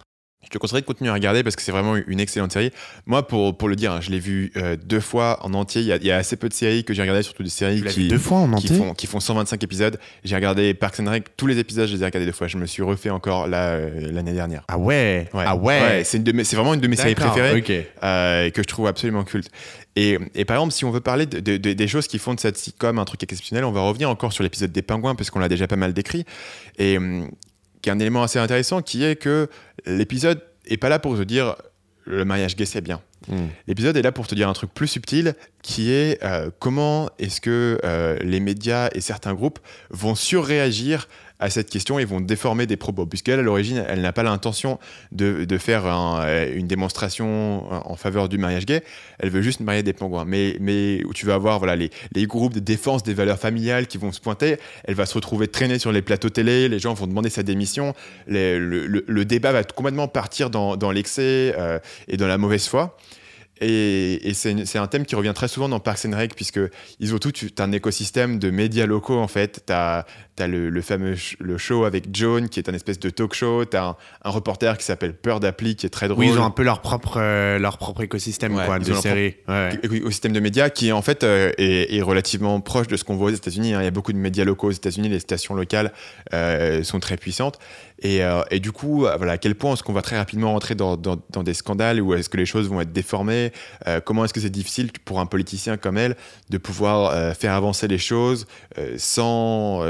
[0.56, 2.72] Je te conseillerais de continuer à regarder parce que c'est vraiment une excellente série.
[3.08, 5.82] Moi, pour, pour le dire, hein, je l'ai vu euh, deux fois en entier.
[5.82, 7.50] Il y, a, il y a assez peu de séries que j'ai regardées, surtout des
[7.50, 10.00] séries qui, deux fois en qui font, qui font 125 épisodes.
[10.24, 12.48] J'ai regardé Parks and Rec, tous les épisodes, je les ai regardés deux fois.
[12.48, 14.64] Je me suis refait encore euh, l'année dernière.
[14.70, 17.52] Ah ouais, Ah ouais, c'est vraiment une de mes séries préférées
[18.02, 19.50] euh, que je trouve absolument culte.
[19.98, 22.34] Et, et par exemple, si on veut parler de, de- de- des choses qui font
[22.34, 25.30] de cette sitcom un truc exceptionnel, on va revenir encore sur l'épisode des pingouins, parce
[25.32, 26.24] qu'on l'a déjà pas mal décrit.
[26.78, 27.30] Et hum,
[27.86, 29.48] qui est un élément assez intéressant, qui est que
[29.86, 31.56] l'épisode est pas là pour te dire
[32.06, 33.00] le mariage gay c'est bien.
[33.28, 33.46] Mm.
[33.68, 37.42] L'épisode est là pour te dire un truc plus subtil, qui est euh, comment est-ce
[37.42, 39.60] que euh, les médias et certains groupes
[39.92, 41.08] vont surréagir
[41.40, 43.06] à cette question et vont déformer des propos.
[43.06, 44.80] Puisqu'elle, à l'origine, elle n'a pas l'intention
[45.12, 48.84] de, faire euh, une démonstration en faveur du mariage gay,
[49.20, 50.26] elle veut juste marier des pingouins.
[50.26, 54.12] Mais, où tu vas avoir voilà, les, groupes de défense des valeurs familiales qui vont
[54.12, 57.30] se pointer, elle va se retrouver traînée sur les plateaux télé, les gens vont demander
[57.30, 57.94] sa démission,
[58.28, 62.98] le, débat va complètement partir dans, l'excès euh, et dans la mauvaise foi.
[63.62, 66.60] Et, c'est un thème qui revient très souvent dans Parks and Rec, puisque
[67.00, 69.72] ils ont tout un écosystème de médias locaux en fait.
[70.40, 73.64] Le, le fameux le show avec Joan, qui est un espèce de talk show.
[73.66, 76.26] Tu as un, un reporter qui s'appelle Peur d'appli, qui est très drôle.
[76.26, 78.94] Oui, ils ont un peu leur propre, euh, leur propre écosystème Ouais, quoi, ils de
[78.96, 79.36] série.
[79.48, 79.80] Ouais.
[80.04, 83.16] au système de médias qui en fait euh, est, est relativement proche de ce qu'on
[83.16, 83.74] voit aux États-Unis.
[83.74, 83.82] hein.
[83.82, 85.94] Il y a beaucoup de médias locaux aux États-Unis, les stations locales
[86.34, 87.58] euh, sont très puissantes.
[88.02, 88.20] Et,
[88.52, 91.16] et du coup, voilà, à quel point est-ce qu'on va très rapidement rentrer dans, dans-
[91.30, 93.54] dans des scandales ou est-ce que les choses vont être déformées
[94.04, 96.18] Comment est-ce que c'est difficile pour un politicien comme elle
[96.50, 98.48] de pouvoir faire avancer les choses
[98.98, 99.82] sans,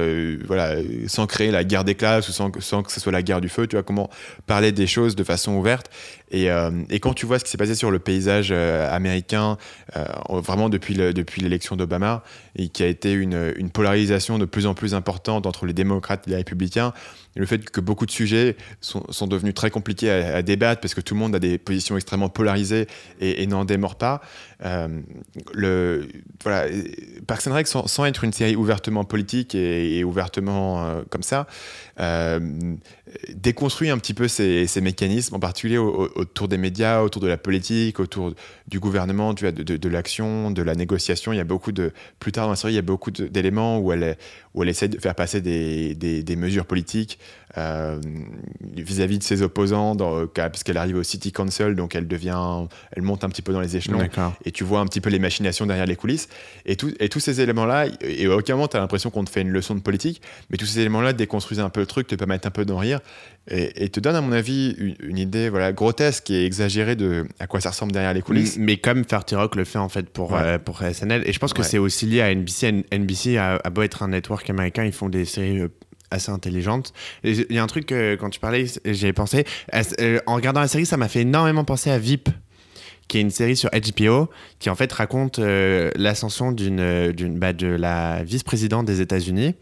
[0.46, 0.76] voilà,
[1.08, 3.68] sans créer la guerre des classes ou sans que ce soit la guerre du feu
[3.68, 4.10] Tu vois comment
[4.46, 5.90] parler des choses de façon ouverte
[6.36, 9.58] et, euh, et quand tu vois ce qui s'est passé sur le paysage euh, américain,
[9.96, 12.24] euh, vraiment depuis depuis l'élection d'Obama,
[12.58, 16.32] et qui a été une, polarisation de plus en plus importante entre les démocrates et
[16.32, 16.94] les républicains,
[17.38, 21.14] le fait que beaucoup de sujets sont, devenus très compliqués à, débattre parce que tout
[21.14, 22.88] le monde a des positions extrêmement polarisées
[23.22, 24.22] et, n'en démord pas.
[24.66, 24.88] Euh,
[25.54, 26.08] le,
[27.28, 31.48] Parks and Rec, sans, être une série ouvertement politique et, ouvertement comme ça,
[33.34, 37.38] déconstruit un petit peu ces, mécanismes, en particulier au- autour des médias, autour de la
[37.38, 38.34] politique, autour
[38.68, 41.32] du gouvernement, de, de- de l'action, de la négociation.
[41.34, 43.80] Il y a beaucoup de, plus tard dans la série, il y a beaucoup d'éléments
[43.80, 44.18] où elle, est-
[44.54, 47.20] où elle essaie de faire passer des, des- des mesures politiques
[47.58, 48.00] euh,
[48.62, 53.24] vis-à-vis de ses opposants, dans, puisqu'elle arrive au City Council, donc elle devient, elle monte
[53.24, 54.00] un petit peu dans les échelons
[54.46, 56.28] et tu vois un petit peu les machinations derrière les coulisses.
[56.66, 59.30] Et, tout- et tous ces éléments-là, et à aucun moment tu as l'impression qu'on te
[59.30, 62.16] fait une leçon de politique, mais tous ces éléments-là déconstruisent un peu le truc, te
[62.16, 63.00] permettent un peu d'en rire,
[63.50, 67.26] et, et te donnent, à mon avis, une, une idée voilà, grotesque et exagérée de
[67.40, 68.58] à quoi ça ressemble derrière les coulisses.
[68.58, 70.40] Mais comme 30 Rock le fait en fait pour, Ouais.
[70.42, 71.24] euh, pour SNL.
[71.28, 71.68] Et je pense que Ouais.
[71.68, 72.84] c'est aussi lié à NBC.
[72.92, 75.68] NBC a, a beau être un network américain, ils font des séries euh,
[76.12, 76.94] assez intelligentes.
[77.24, 79.44] Il y a un truc, euh, quand tu parlais, j'ai pensé,
[80.00, 82.30] euh, en regardant la série, ça m'a fait énormément penser à VIP
[83.08, 87.68] qui est une série sur HBO qui en fait raconte l'ascension d'une d'une bah, de
[87.68, 89.54] la vice-présidente des États-Unis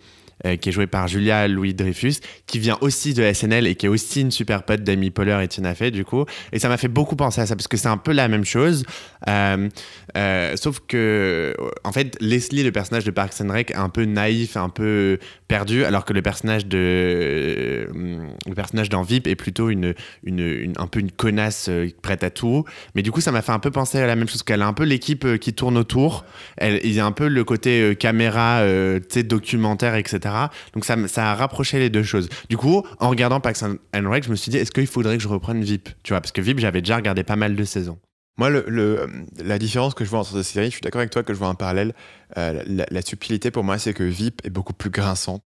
[0.46, 2.16] euh, qui est jouée par Julia Louis Dreyfus
[2.48, 5.48] qui vient aussi de SNL et qui est aussi une super pote d'Amy Poehler et
[5.48, 6.26] Tina Fey du coup.
[6.52, 8.44] Et ça m'a fait beaucoup penser à ça parce que c'est un peu la même
[8.44, 8.84] chose.
[9.30, 9.70] Euh,
[10.18, 14.04] euh, sauf que en fait Leslie le personnage de Parks and Rec est un peu
[14.04, 19.94] naïf un peu perdu alors que le personnage de le personnage dans est plutôt une,
[20.26, 21.70] une, un peu une connasse
[22.02, 22.66] prête à tout.
[22.96, 24.68] Mais du coup ça m'a fait un peu penser à la même chose qu'elle a
[24.68, 26.26] un peu l'équipe qui tourne autour.
[26.62, 28.62] Il y a un peu le côté caméra
[29.10, 30.33] tu documentaire etc
[30.74, 30.96] donc ça,
[31.32, 33.78] a rapproché les deux choses du coup en regardant Parks and
[34.10, 36.22] Rec je me suis dit est-ce qu'il faudrait que je reprenne VIP tu vois?
[36.22, 38.00] Parce que VIP j'avais déjà regardé pas mal de saisons
[38.38, 39.08] Moi, le, le-
[39.43, 41.38] la différence que je vois entre ces séries, je suis d'accord avec toi que je
[41.39, 41.93] vois un parallèle.
[42.38, 45.43] Euh, la, la subtilité pour moi, c'est que VIP est beaucoup plus grinçante.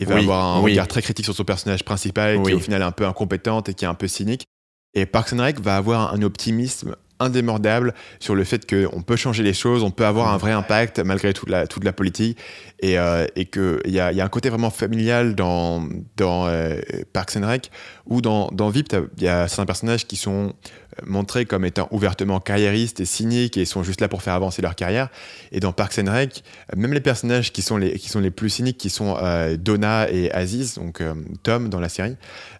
[0.00, 0.72] Il va Oui, avoir un oui.
[0.72, 3.74] regard très critique sur son personnage principal, qui est au final un peu incompétente et
[3.74, 4.44] qui est un peu cynique.
[4.94, 9.42] Et Parks and Rec va avoir un optimisme indémordable sur le fait qu'on peut changer
[9.42, 12.38] les choses, on peut avoir un vrai impact malgré toute la, toute la politique,
[12.80, 16.80] et, euh, et qu'il y y a un côté vraiment familial dans, dans euh,
[17.12, 17.70] Parks and Rec,
[18.06, 20.54] ou dans, dans VIP, il y a certains personnages qui sont
[21.06, 24.74] montrés comme étant ouvertement carriéristes et cyniques et sont juste là pour faire avancer leur
[24.74, 25.08] carrière.
[25.52, 26.44] Et dans Parks and Rec,
[26.76, 30.10] même les personnages qui sont les, qui sont les plus cyniques, qui sont euh, Donna
[30.10, 32.16] et Aziz, donc euh, Tom dans la série,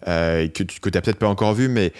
[0.07, 1.93] euh, que tu n'as peut-être pas encore vu, mais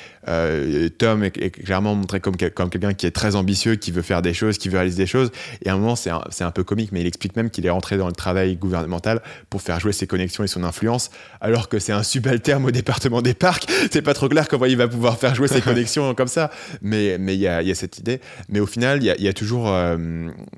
[0.98, 4.22] Tom est, est clairement montré comme, comme quelqu'un qui est très ambitieux, qui veut faire
[4.22, 5.32] des choses, qui veut réaliser des choses.
[5.64, 7.66] Et à un moment, c'est un, c'est un peu comique, mais il explique même qu'il
[7.66, 11.70] est rentré dans le travail gouvernemental pour faire jouer ses connexions et son influence, alors
[11.70, 13.68] que c'est un subalterne au département des parcs.
[13.92, 16.52] C'est pas trop clair comment il va pouvoir faire jouer ses connexions comme ça.
[16.82, 18.22] Mais mais il y a, il y a cette idée.
[18.50, 19.98] Mais au final, il y a, il y a toujours, euh,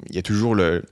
[0.10, 0.84] il y a toujours le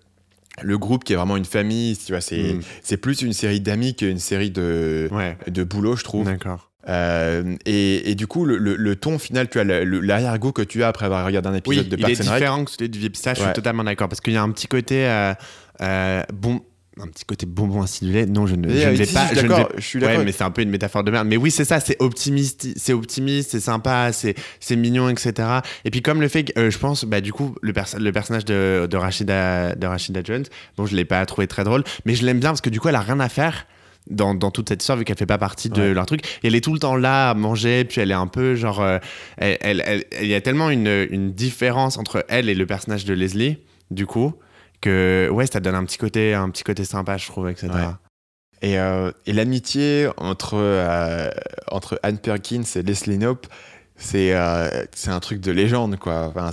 [0.61, 2.61] le groupe qui est vraiment une famille, tu vois, c'est Mm.
[2.83, 6.25] c'est plus une série d'amis qu'une série de, ouais de boulot, je trouve.
[6.25, 10.63] d'accord Euh, et, et du coup, le, le- le ton final, tu as l'arrière-goût que
[10.63, 12.39] tu as après avoir regardé un Oui, épisode de il est Parks and Rec.
[12.39, 13.15] différent que celui du Vip.
[13.15, 13.45] Ça, je Ouais.
[13.45, 14.09] suis totalement d'accord.
[14.09, 15.33] Parce qu'il y a un petit côté euh,
[15.81, 16.61] euh, bon.
[16.99, 18.25] Un petit côté bonbon acidulé.
[18.25, 19.27] Non, je ne, je ne vais si, pas.
[19.29, 20.25] je suis je ne vais- je suis Ouais, d'accord.
[20.25, 21.25] mais c'est un peu une métaphore de merde.
[21.25, 21.79] Mais oui, c'est ça.
[21.79, 22.67] C'est optimiste.
[22.75, 23.51] C'est optimiste.
[23.51, 24.11] C'est sympa.
[24.11, 25.33] C'est c'est mignon, etc.
[25.85, 28.43] Et puis comme le fait que euh, je pense, bah du coup, le, le personnage
[28.43, 30.43] de, de Rashida de Rashida Jones.
[30.77, 32.89] Bon, je l'ai pas trouvé très drôle, mais je l'aime bien parce que du coup,
[32.89, 33.67] elle a rien à faire.
[34.09, 35.93] Dans, dans toute cette histoire, vu qu'elle fait pas partie de Ouais.
[35.93, 38.25] leur truc, et elle est tout le temps là à manger, puis elle est un
[38.25, 38.81] peu genre.
[38.81, 38.97] euh,
[39.37, 43.05] elle, elle- elle- il y a tellement une, une différence entre elle et le personnage
[43.05, 43.57] de Leslie,
[43.91, 44.33] du coup,
[44.81, 47.69] que ouais, ça donne un petit côté, un petit côté sympa, je trouve, etc.
[47.73, 47.85] Ouais.
[48.63, 51.29] Et, euh, et l'amitié entre, euh,
[51.71, 53.47] entre Anne Perkins et Leslie Knope,
[53.95, 56.31] c'est euh, un truc de légende, quoi.
[56.35, 56.51] Enfin,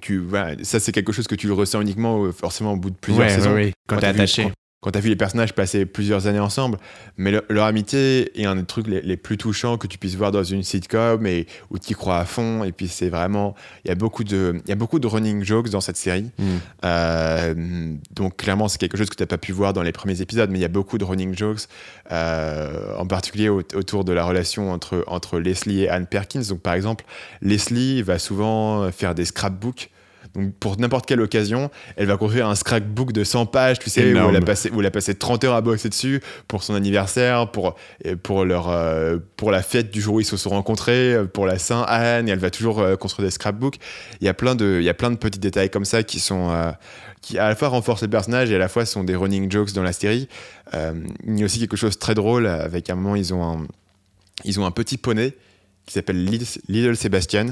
[0.00, 2.96] tu, voilà, ça, c'est quelque chose que tu le ressens uniquement, forcément, au bout de
[2.96, 3.50] plusieurs Ouais, saisons.
[3.54, 3.72] ouais, ouais.
[3.88, 4.52] Quand t'es vu- attaché.
[4.86, 6.78] Quand, quand t'as vu les personnages passer plusieurs années ensemble.
[7.16, 10.14] Mais le- leur amitié est un des trucs les, les plus touchants que tu puisses
[10.14, 12.62] voir dans une sitcom et où tu y crois à fond.
[12.62, 13.56] Et puis, c'est vraiment.
[13.84, 16.30] Il y, a beaucoup de- il y a beaucoup de running jokes dans cette série.
[16.38, 16.44] Mm.
[16.84, 20.20] Euh, donc clairement, c'est quelque chose que tu n'as pas pu voir dans les premiers
[20.20, 21.62] épisodes, mais il y a beaucoup de running jokes,
[22.12, 26.42] euh, en particulier au- autour de la relation entre, entre Leslie et Anne Perkins.
[26.48, 27.04] Donc par exemple,
[27.42, 29.90] Leslie va souvent faire des scrapbooks.
[30.36, 34.12] Donc pour n'importe quelle occasion, elle va construire un scrapbook de 100 pages, tu sais,
[34.12, 36.74] où elle, a passé, où elle a passé 30 heures à bosser dessus pour son
[36.74, 37.74] anniversaire, pour,
[38.22, 41.46] pour, leur, euh, pour la fête du jour où ils se sont rencontrés, euh, pour
[41.46, 43.76] la Saint-Anne, et elle va toujours euh, construire des scrapbooks.
[44.20, 46.20] Il y a plein de, il y a plein de petits détails comme ça qui
[46.20, 46.70] sont, euh,
[47.22, 49.72] qui à la fois renforcent les personnages et à la fois sont des running jokes
[49.72, 50.28] dans la série.
[50.74, 53.66] Il y a aussi quelque chose de très drôle avec un moment, ils ont un,
[54.44, 55.32] ils ont un petit poney
[55.86, 57.46] qui s'appelle Little Sebastian.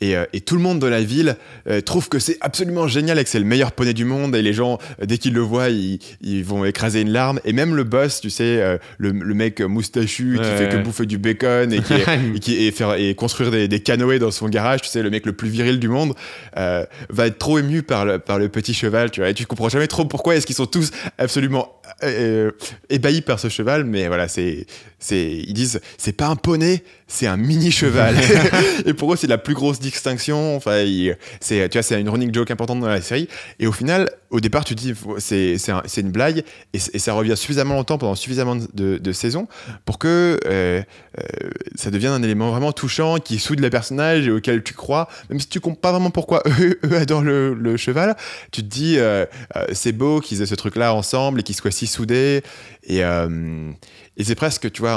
[0.00, 1.36] Et, euh, et tout le monde de la ville
[1.68, 4.34] euh, trouve que c'est absolument génial et que c'est le meilleur poney du monde.
[4.36, 7.40] Et les gens, euh, dès qu'ils le voient, ils, ils vont écraser une larme.
[7.44, 11.06] Et même le boss, tu sais, le, le mec moustachu qui Ouais, fait que bouffer
[11.06, 12.04] du bacon et, qui est-
[12.36, 15.10] et qui- et faire, et construire des, des canoës dans son garage, tu sais, le
[15.10, 16.14] mec le plus viril du monde,
[16.58, 19.10] euh, va être trop ému par le, par le petit cheval.
[19.10, 22.50] Tu vois, et tu comprends jamais trop pourquoi est-ce qu'ils sont tous absolument euh,
[22.90, 23.84] ébahis par ce cheval.
[23.84, 24.66] Mais voilà, c'est,
[25.10, 28.16] ils disent, c'est pas un poney, c'est un mini cheval.
[28.86, 30.56] et pour eux, c'est la plus grosse distinction.
[30.56, 30.84] Enfin,
[31.40, 33.28] c'est, tu vois, c'est une running joke importante dans la série.
[33.58, 36.78] Et au final, au départ, tu te dis, c'est, c'est, un- c'est une blague, et,
[36.78, 39.46] ça revient suffisamment longtemps pendant suffisamment de, de saisons
[39.84, 40.82] pour que euh,
[41.18, 45.08] euh, ça devienne un élément vraiment touchant qui soude les personnages et auquel tu crois,
[45.30, 48.16] même si tu comprends pas vraiment pourquoi eux, eux adorent le, le cheval.
[48.50, 49.24] Tu te dis, euh,
[49.72, 52.42] c'est beau qu'ils aient ce truc-là ensemble et qu'ils soient si soudés.
[52.86, 53.00] Et,
[54.16, 54.93] et c'est presque, tu vois,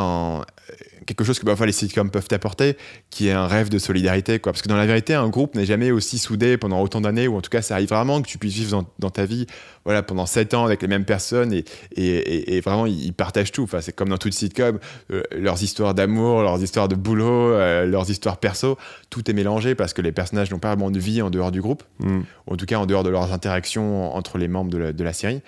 [1.05, 2.75] quelque chose que parfois les sitcoms peuvent t'apporter,
[3.10, 4.39] qui est un rêve de solidarité.
[4.39, 4.51] Quoi.
[4.51, 7.38] Parce que dans la vérité, un groupe n'est jamais aussi soudé pendant autant d'années, ou
[7.38, 9.45] en tout cas, ça arrive vraiment que tu puisses vivre dans, dans ta vie
[9.86, 11.63] voilà, pendant 7 ans avec les mêmes personnes, et,
[11.95, 13.63] et, et- et vraiment, ils, partagent tout.
[13.63, 14.79] Enfin, c'est comme dans toute sitcom,
[15.12, 18.77] euh, leurs histoires d'amour, leurs histoires de boulot, euh, leurs histoires perso,
[19.10, 21.62] tout est mélangé parce que les personnages n'ont pas vraiment de vie en dehors du
[21.62, 22.19] groupe, Mm.
[22.47, 25.03] ou en tout cas en dehors de leurs interactions entre les membres de la, de
[25.05, 25.41] la série.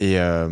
[0.00, 0.48] Et, euh,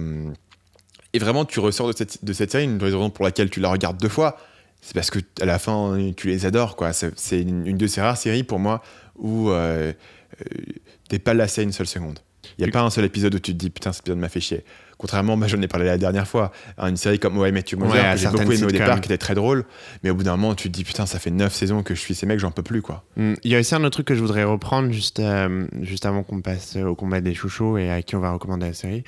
[1.12, 3.60] et vraiment, tu ressors de cette, de cette série, une des raisons pour laquelle tu
[3.60, 4.38] la regardes deux fois,
[4.80, 6.76] c'est parce que à la fin, tu les adores.
[6.76, 6.92] quoi.
[6.92, 8.82] C'est c'est une, une de ces rares séries pour moi
[9.16, 9.92] où euh,
[10.40, 10.62] euh,
[11.08, 12.18] t'es pas lassé une seule seconde.
[12.58, 14.28] Il n'y a pas un seul épisode où tu te dis putain, cet épisode m'a
[14.28, 14.64] fait chier.
[15.02, 17.74] Contrairement, bah, j'en ai parlé la dernière fois, à une série comme Ouais, mais tu
[17.74, 19.64] Ouais, à que j'ai beaucoup aimé au départ, qui était très drôle,
[20.04, 22.00] mais au bout d'un moment, tu te dis putain, ça fait 9 saisons que je
[22.00, 23.04] suis ces mecs, j'en peux plus quoi.
[23.16, 23.32] Mm.
[23.42, 26.22] Il y a aussi un autre truc que je voudrais reprendre juste, euh, juste avant
[26.22, 29.02] qu'on passe au combat des chouchous et à qui on va recommander la série.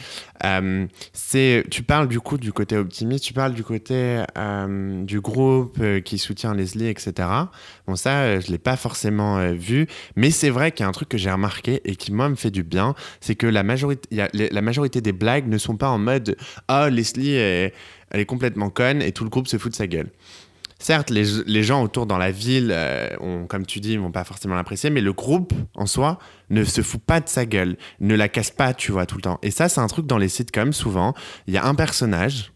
[0.44, 5.20] Euh, c'est, tu parles du coup du côté optimiste, tu parles du côté euh, du
[5.20, 7.12] groupe qui soutient Leslie, etc.
[7.86, 11.08] Bon, ça, je l'ai pas forcément vu, mais c'est vrai qu'il y a un truc
[11.08, 14.18] que j'ai remarqué et qui, moi, me fait du bien, c'est que la majorité, il
[14.18, 16.36] y a- les- la majorité des blagues ne sont pas en mode
[16.68, 17.72] Ah, Leslie, est-
[18.10, 20.10] elle est complètement conne et tout le groupe se fout de sa gueule.
[20.78, 24.24] Certes, les, les gens autour dans la ville, euh, ont, comme tu dis, vont pas
[24.24, 26.18] forcément l'apprécier, mais le groupe en soi
[26.50, 29.22] ne se fout pas de sa gueule, ne la casse pas, tu vois, tout le
[29.22, 29.38] temps.
[29.42, 31.14] Et ça, c'est un truc dans les sitcoms, souvent.
[31.46, 32.52] Il y a un personnage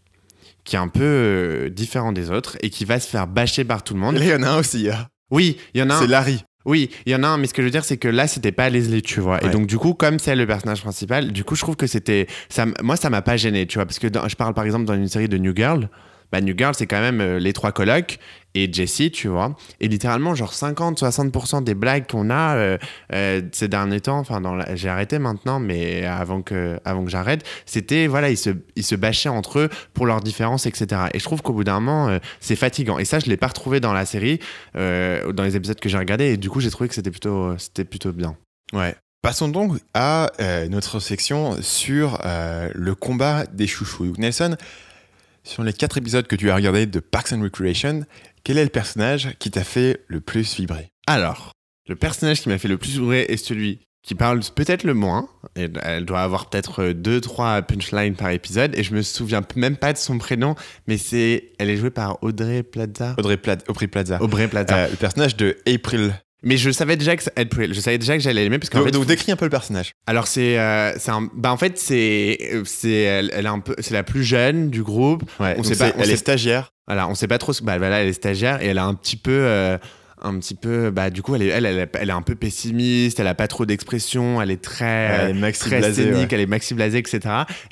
[0.63, 3.83] qui est un peu euh, différent des autres et qui va se faire bâcher par
[3.83, 4.17] tout le monde.
[4.19, 5.07] Il y en a un aussi, hein.
[5.31, 6.01] Oui, il y en a un.
[6.01, 6.43] c'est Larry.
[6.65, 8.27] Oui, il y en a un, mais ce que je veux dire, c'est que là,
[8.27, 9.37] c'était pas Leslie, tu vois.
[9.43, 12.27] Et donc, du coup, comme c'est le personnage principal, du coup, je trouve que c'était.
[12.49, 13.85] Ça, moi, ça m'a pas gêné, tu vois.
[13.85, 15.89] Parce que dans- je parle par exemple dans une série de New Girl.
[16.31, 18.19] Bah, New Girl, c'est quand même euh, les trois colocs
[18.55, 19.55] et Jessie, tu vois.
[19.79, 22.77] Et littéralement, genre 50-60% des blagues qu'on a euh,
[23.13, 24.41] euh, ces derniers temps, enfin,
[24.73, 28.95] j'ai arrêté maintenant, mais avant que, avant que j'arrête, c'était, voilà, ils se, ils se
[28.95, 31.03] bâchaient entre eux pour leurs différences, etc.
[31.13, 32.97] Et je trouve qu'au bout d'un moment, euh, c'est fatigant.
[32.97, 34.39] Et ça, je l'ai pas retrouvé dans la série,
[34.73, 36.33] dans les épisodes que j'ai regardés.
[36.33, 38.35] Et du coup, j'ai trouvé que c'était plutôt, c'était plutôt bien.
[38.73, 38.95] Ouais.
[39.21, 40.31] Passons donc à
[40.69, 44.13] notre section sur le combat des chouchous.
[44.17, 44.55] Nelson,
[45.43, 48.05] sur les quatre épisodes que tu as regardés de Parks and Recreation,
[48.43, 50.89] quel est le personnage qui t'a fait le plus vibrer?
[51.07, 51.53] Alors,
[51.87, 55.27] le personnage qui m'a fait le plus vibrer est celui qui parle peut-être le moins.
[55.55, 58.73] Elle, elle doit avoir peut-être 2-3 punchlines par épisode.
[58.77, 60.55] Et je me souviens même pas de son prénom,
[60.87, 63.13] mais c'est, elle est jouée par Audrey Plaza.
[63.17, 64.21] Audrey, Pla- Aubrey Plaza.
[64.21, 64.75] Aubrey Plaza.
[64.77, 66.13] Euh, le personnage de April.
[66.41, 68.87] Mais je savais déjà que April, je savais déjà que j'allais l'aimer parce qu'en Donc,
[68.87, 69.91] fait, donc décris un peu le personnage.
[70.07, 73.75] alors c'est, euh, un, bah en fait c'est, euh, c'est, elle, elle est un peu,
[73.79, 75.29] c'est la plus jeune du groupe.
[75.41, 76.71] Ouais, on sait pas, on elle sait- est stagiaire.
[76.89, 77.53] Voilà, on sait pas trop.
[77.53, 79.31] ce- Bah, voilà, elle est stagiaire et elle a un petit peu.
[79.31, 79.77] euh,
[80.21, 82.35] un petit peu, bah, du coup, elle est, elle, elle, est- elle est un peu
[82.35, 86.27] pessimiste, elle a pas trop d'expression, elle est très, Elle est euh, très scénique, ouais.
[86.31, 87.21] elle est maxi blasée, etc.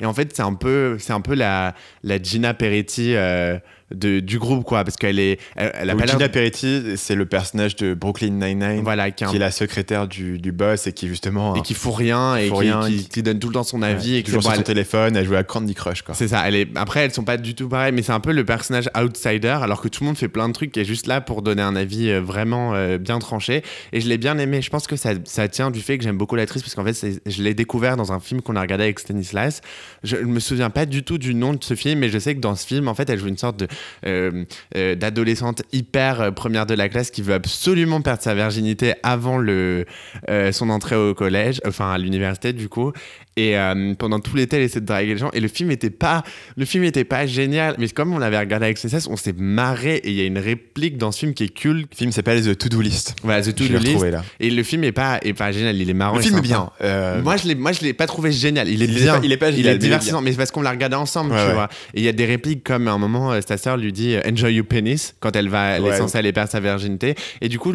[0.00, 3.58] Et en fait, c'est un peu, c'est un peu la, la Gina Peretti euh,
[3.94, 7.76] de, du groupe, quoi, parce qu'elle est, elle, elle Donc, Gina Peretti, c'est le personnage
[7.76, 10.92] de Brooklyn Nine-Nine, voilà, qui, est un- qui est la secrétaire du, du boss et
[10.92, 13.48] qui justement et qui fout rien et fout qui, rien, qui, qui- qui donne tout
[13.48, 15.42] le temps son ouais, avis et que toujours sur son elle- téléphone, elle joue à
[15.42, 16.02] Candy Crush.
[16.02, 16.14] Quoi.
[16.14, 16.46] C'est ça.
[16.46, 16.68] Elle est...
[16.76, 19.80] Après, elles sont pas du tout pareilles, mais c'est un peu le personnage outsider, alors
[19.80, 21.76] que tout le monde fait plein de trucs qui est juste là pour donner un
[21.76, 23.62] avis euh, vraiment euh, bien tranché.
[23.92, 24.60] Et je l'ai bien aimé.
[24.62, 27.20] Je pense que ça, ça tient du fait que j'aime beaucoup l'actrice, parce qu'en fait,
[27.26, 29.60] je l'ai découvert dans un film qu'on a regardé avec Stanislas.
[30.02, 32.34] Je ne me souviens pas du tout du nom de ce film, mais je sais
[32.34, 33.66] que dans ce film, en fait, elle joue une sorte de
[34.06, 34.44] euh,
[34.76, 39.38] euh, d'adolescente hyper euh, première de la classe qui veut absolument perdre sa virginité avant
[39.38, 39.84] le,
[40.52, 42.92] son entrée au collège, enfin à l'université du coup.
[43.36, 43.54] Et
[44.00, 45.30] pendant tout l'été, elle essaie de draguer les gens.
[45.32, 46.24] Et le film était pas,
[46.56, 47.76] le film était pas génial.
[47.78, 49.96] Mais comme on l'avait regardé avec CSS, on s'est marré.
[50.02, 51.88] Et il y a une réplique dans ce film qui est culte.
[51.92, 53.14] Le film s'appelle The To-Do List.
[53.22, 54.04] Voilà, The To Do List.
[54.06, 54.24] là.
[54.40, 55.76] Et le film est pas, est pas génial.
[55.76, 56.16] Il est marrant.
[56.16, 56.70] Le film est bien.
[57.22, 58.68] Moi, je l'ai, moi, je l'ai pas trouvé génial.
[58.68, 59.18] Il est Il est bien.
[59.18, 60.20] pas- il est pas Il génial, mais il est est divertissant.
[60.20, 61.54] Mais c'est parce qu'on l'a regardé ensemble, Ouais, tu ouais.
[61.54, 61.68] vois.
[61.94, 64.14] Et il y a des répliques comme à un moment, euh, sa sœur lui dit
[64.14, 65.96] euh, Enjoy your penis quand elle va, elle est Ouais.
[65.96, 67.14] censée aller perdre sa virginité.
[67.40, 67.72] Et du coup,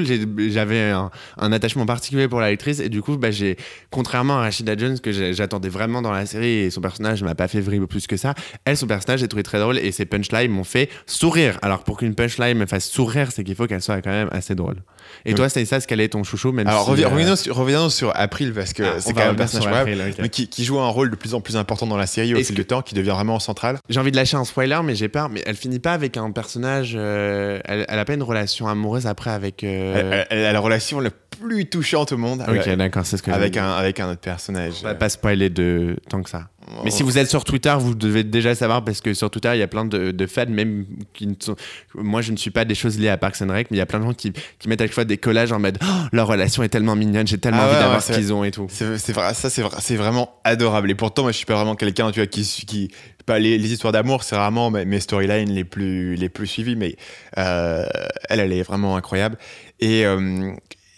[0.49, 2.79] j'avais un, un attachement particulier pour l'actrice.
[2.79, 3.57] Et du coup, bah, j'ai,
[3.91, 7.47] contrairement à Rashida Jones, que j'attendais vraiment dans la série et son personnage m'a pas
[7.47, 8.33] fait vibrer plus que ça,
[8.65, 11.57] elle, son personnage, j'ai trouvé très drôle et ses punchlines m'ont fait sourire.
[11.61, 14.55] Alors, pour qu'une punchline me fasse sourire, c'est qu'il faut qu'elle soit quand même assez
[14.55, 14.77] drôle.
[15.25, 17.35] Et toi, c'est ça, ce qu'elle est ton chouchou, même Alors si, revi- euh, revenons,
[17.35, 20.47] sur, revenons sur April parce que ah, c'est quand même un personnage April, mais qui,
[20.47, 22.53] qui joue un rôle de plus en plus important dans la série au fil que-
[22.53, 23.77] du temps, qui devient vraiment central.
[23.89, 25.29] J'ai envie de lâcher un spoiler, mais j'ai peur.
[25.29, 26.93] Mais elle finit pas avec un personnage.
[26.97, 29.63] euh, elle, elle a pas une relation amoureuse après avec.
[29.63, 33.29] euh, Elle, a la relation la plus touchante au monde Ok, d'accord, c'est ce que
[33.29, 34.73] avec un, avec un autre personnage.
[34.81, 36.47] On va pas spoiler de tant que ça.
[36.83, 39.59] Mais si vous êtes sur Twitter, vous devez déjà savoir parce que sur Twitter, il
[39.59, 41.55] y a plein de, de fans, même qui ne sont.
[41.95, 43.81] Moi, je ne suis pas des choses liées à Parks and Rec, mais il y
[43.81, 45.85] a plein de gens qui, qui mettent à chaque fois des collages en mode Oh,
[46.11, 48.43] leur relation est tellement mignonne, j'ai tellement Ah envie ouais, d'avoir ouais, ce qu'ils ont
[48.43, 48.67] et tout.
[48.69, 50.89] C'est vrai, ça c'est vrai- c'est vraiment adorable.
[50.91, 52.91] Et pourtant, moi, je suis pas vraiment quelqu'un, tu vois, qui, qui
[53.25, 56.75] pas les, les histoires d'amour, c'est rarement mes, mes storylines les plus les plus suivies,
[56.75, 56.95] mais
[57.37, 57.85] euh,
[58.29, 59.37] elle, elle est vraiment incroyable.
[59.79, 60.51] Et, euh,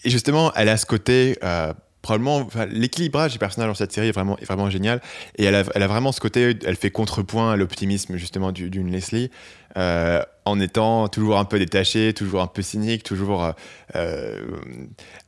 [0.03, 1.37] et justement, elle a ce côté.
[1.43, 1.73] euh,
[2.05, 5.01] Probablement, l'équilibrage des personnages dans cette série est vraiment, génial.
[5.39, 9.31] Et elle a, vraiment ce côté, elle fait contrepoint à l'optimisme justement du- d'une Leslie,
[9.75, 13.53] euh, en étant toujours un peu détachée, toujours un peu cynique, toujours euh,
[13.95, 14.39] euh,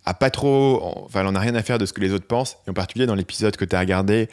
[0.06, 2.28] à pas trop, enfin, elle en a rien à faire de ce que les autres
[2.28, 2.58] pensent.
[2.68, 4.30] Et en particulier dans l'épisode que tu as regardé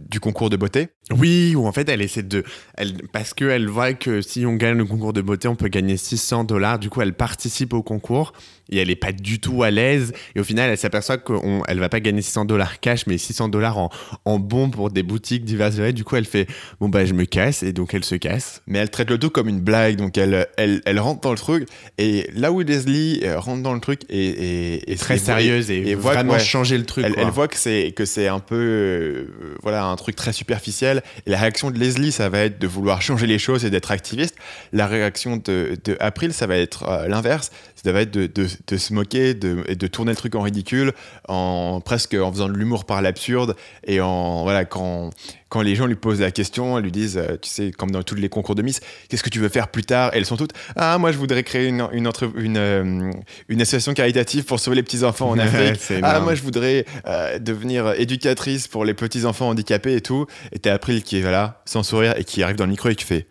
[0.00, 0.88] du concours de beauté.
[1.12, 2.44] Oui, ou en fait, elle essaie de.
[2.76, 5.98] Elle, parce qu'elle voit que si on gagne le concours de beauté, on peut gagner
[5.98, 6.78] 600 dollars.
[6.78, 8.32] Du coup, elle participe au concours
[8.70, 10.14] et elle est pas du tout à l'aise.
[10.34, 13.76] Et au final, elle s'aperçoit qu'elle va pas gagner 600 dollars cash, mais 600 dollars
[13.76, 13.90] en,
[14.24, 15.76] en bons pour des boutiques diverses.
[15.76, 16.46] Du coup, elle fait
[16.80, 17.62] Bon, bah, je me casse.
[17.62, 18.62] Et donc, elle se casse.
[18.66, 21.38] Mais elle traite le tout comme une blague, donc elle, elle, elle rentre dans le
[21.38, 21.68] truc.
[21.98, 25.90] Et là où Leslie euh, rentre dans le truc et, et, et Très sérieuse et,
[25.90, 27.04] et voit vraiment ouais, changer le truc.
[27.04, 30.93] elle, voit que c'est que c'est un peu euh, voilà un truc très superficiel
[31.26, 33.90] et la réaction de Leslie ça va être de vouloir changer les choses et d'être
[33.90, 34.36] activiste.
[34.72, 37.50] La réaction de, April ça va être euh, l'inverse.
[37.82, 40.92] Ça va être de, de, se moquer de tourner le truc en ridicule
[41.28, 45.10] en presque en faisant de l'humour par l'absurde et en voilà quand
[45.54, 48.02] quand les gens lui posent la question, elles lui disent, euh, tu sais, comme dans
[48.02, 50.10] tous les concours de Miss, qu'est-ce que tu veux faire plus tard?
[50.12, 53.12] Elles sont toutes, ah, moi je voudrais créer une, une, entre- une, euh,
[53.48, 55.80] une association caritative pour sauver les petits-enfants en Afrique.
[56.02, 60.26] Ah, moi je voudrais euh, devenir éducatrice pour les petits-enfants handicapés et tout.
[60.50, 62.96] Et t'as April qui est là, sans sourire, et qui arrive dans le micro et
[62.96, 63.28] qui fait,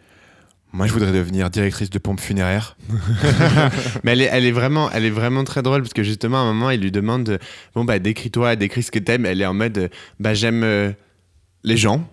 [0.71, 2.77] moi je voudrais devenir directrice de pompe funéraire.
[4.05, 6.41] Mais elle est, elle est vraiment, elle est vraiment très drôle parce que justement à
[6.43, 7.37] un moment il lui demande
[7.75, 9.25] bon bah décris-toi, décris ce que t'aimes.
[9.25, 9.89] Elle est en mode
[10.21, 10.93] bah j'aime euh,
[11.65, 12.05] les gens,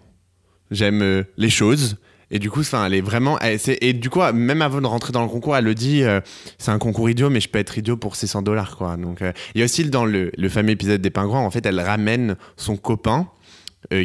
[0.70, 1.96] j'aime euh, les choses.
[2.32, 3.38] Et du coup, enfin, elle est vraiment.
[3.40, 6.20] et du coup, même avant de rentrer dans le concours, elle le dit euh,
[6.58, 8.96] c'est un concours idiot, mais je peux être idiot pour 600 dollars, quoi.
[8.96, 11.66] Donc, euh, il y a aussi dans le, le fameux épisode des pingouins, en fait,
[11.66, 13.28] elle ramène son copain.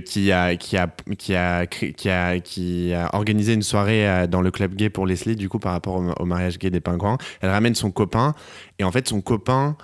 [0.06, 4.50] qui, a, qui, a, qui, a, qui, a, qui a organisé une soirée dans le
[4.50, 7.20] club gay pour Leslie, du coup, par rapport au mariage gay des pingouins.
[7.42, 8.34] Elle ramène son copain,
[8.80, 9.78] et en fait, son copain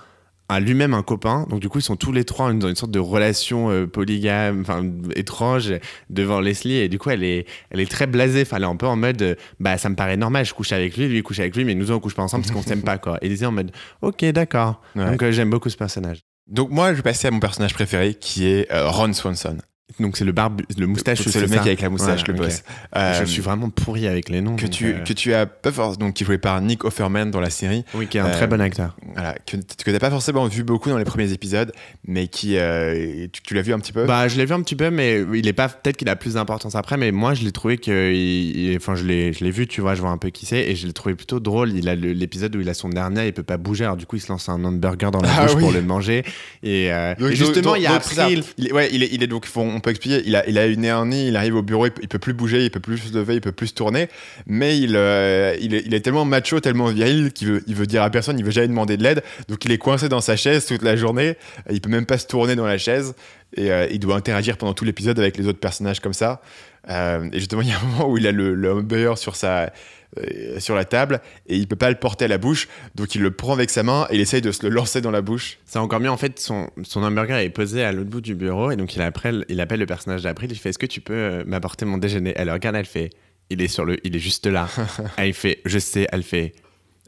[0.52, 1.46] a lui-même un copain.
[1.50, 4.60] Donc du coup, ils sont tous les trois dans une sorte de relation euh, polygame,
[4.60, 4.84] enfin
[5.16, 5.74] étrange
[6.10, 6.76] devant Leslie.
[6.76, 8.42] Et du coup, elle est, elle est très blasée.
[8.42, 10.44] Enfin, elle est un peu en mode, euh, bah ça me paraît normal.
[10.44, 12.44] Je couche avec lui, lui il couche avec lui, mais nous on couche pas ensemble
[12.44, 13.18] parce qu'on s'aime pas quoi.
[13.22, 13.72] Et disait en mode,
[14.02, 14.80] ok, d'accord.
[14.94, 15.10] Ouais.
[15.10, 16.20] Donc euh, j'aime beaucoup ce personnage.
[16.48, 19.58] Donc moi, je vais passer à mon personnage préféré, qui est euh, Ron Swanson.
[20.00, 21.20] Donc c'est le barbe, le moustache.
[21.22, 22.62] C'est le mec ça avec la moustache, Ouais, le boss.
[22.96, 24.56] Euh, Je suis vraiment pourri avec les noms.
[24.56, 27.40] que tu euh, que tu as pas forcément donc qui joué par Nick Offerman dans
[27.40, 27.84] la série.
[27.94, 28.96] Oui, qui est un euh, très bon acteur.
[29.14, 31.72] Voilà, que que t'as pas forcément vu beaucoup dans les premiers épisodes,
[32.06, 34.04] mais qui euh, tu, tu l'as vu un petit peu?
[34.06, 35.68] Bah, je l'ai vu un petit peu, mais il est pas.
[35.68, 38.76] Peut-être qu'il a plus d'importance après, mais moi, je l'ai trouvé que.
[38.76, 40.74] Enfin, je l'ai, je l'ai vu, tu vois, je vois un peu qui c'est, et
[40.76, 41.72] je l'ai trouvé plutôt drôle.
[41.72, 44.16] Il a l'épisode où il a son dernier, il peut pas bouger, alors du coup,
[44.16, 45.62] il se lance un hamburger dans la Ah bouche oui.
[45.62, 46.24] pour le manger.
[46.62, 48.00] Et, euh, Donc, et justement, donc- il y a.
[48.58, 50.66] Il est, ouais, il est, il est donc, on peut expliquer, il a, il a
[50.66, 53.14] une hernie, il arrive au bureau, il, il peut plus bouger, il peut plus se
[53.14, 54.08] lever, il peut plus se tourner,
[54.46, 58.10] mais il, euh, il, est, tellement macho, tellement viril qu'il veut, il veut dire à
[58.10, 60.82] personne, il veut jamais demander de l'aide, donc il est coincé dans sa chaise toute
[60.82, 61.36] la journée,
[61.70, 63.14] il peut même pas se tourner dans la chaise,
[63.56, 66.40] et euh, il doit interagir pendant tout l'épisode avec les autres personnages comme ça.
[66.88, 69.72] Euh, et justement, il y a un moment où il a le, le sur sa
[70.18, 73.22] euh, sur la table et il peut pas le porter à la bouche donc il
[73.22, 75.58] le prend avec sa main et il essaye de se le lancer dans la bouche
[75.64, 78.70] C'est encore mieux, en fait, son, son hamburger est posé à l'autre bout du bureau,
[78.70, 81.12] et donc il appelle, il appelle le personnage d'April, il fait Est-ce que tu peux
[81.14, 82.32] euh, m'apporter mon déjeuner?
[82.36, 83.10] Elle le regarde, elle fait
[83.50, 84.68] Il est, sur le, il est juste là.
[85.16, 86.52] elle fait Je sais, elle fait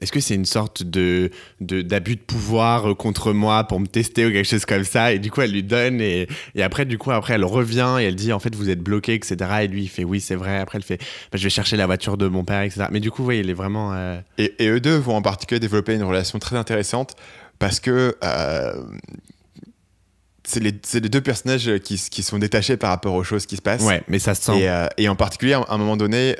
[0.05, 1.31] Est-ce que c'est une sorte de
[1.63, 5.19] d'abus de, pouvoir euh, contre moi pour me tester ou quelque chose comme ça Et
[5.19, 8.15] du coup, elle lui donne, et, et après, du coup, après, elle revient et elle
[8.15, 9.37] dit En fait, vous êtes bloqué, etc.
[9.63, 10.59] Et lui, il fait Oui, c'est vrai.
[10.59, 10.99] Après, elle fait
[11.33, 12.85] Bah, Je vais chercher la voiture de mon père, etc.
[12.91, 13.95] Mais du coup, oui, il est vraiment.
[13.95, 17.15] euh, Et, et eux deux vont en particulier développer une relation très intéressante
[17.59, 18.83] parce que euh,
[20.47, 20.73] c'est les,
[21.09, 23.85] deux personnages qui, sont détachés par rapport aux choses qui se passent.
[23.85, 24.61] Ouais, mais ça se sent.
[24.61, 26.37] Et, euh, et en particulier, à un moment donné,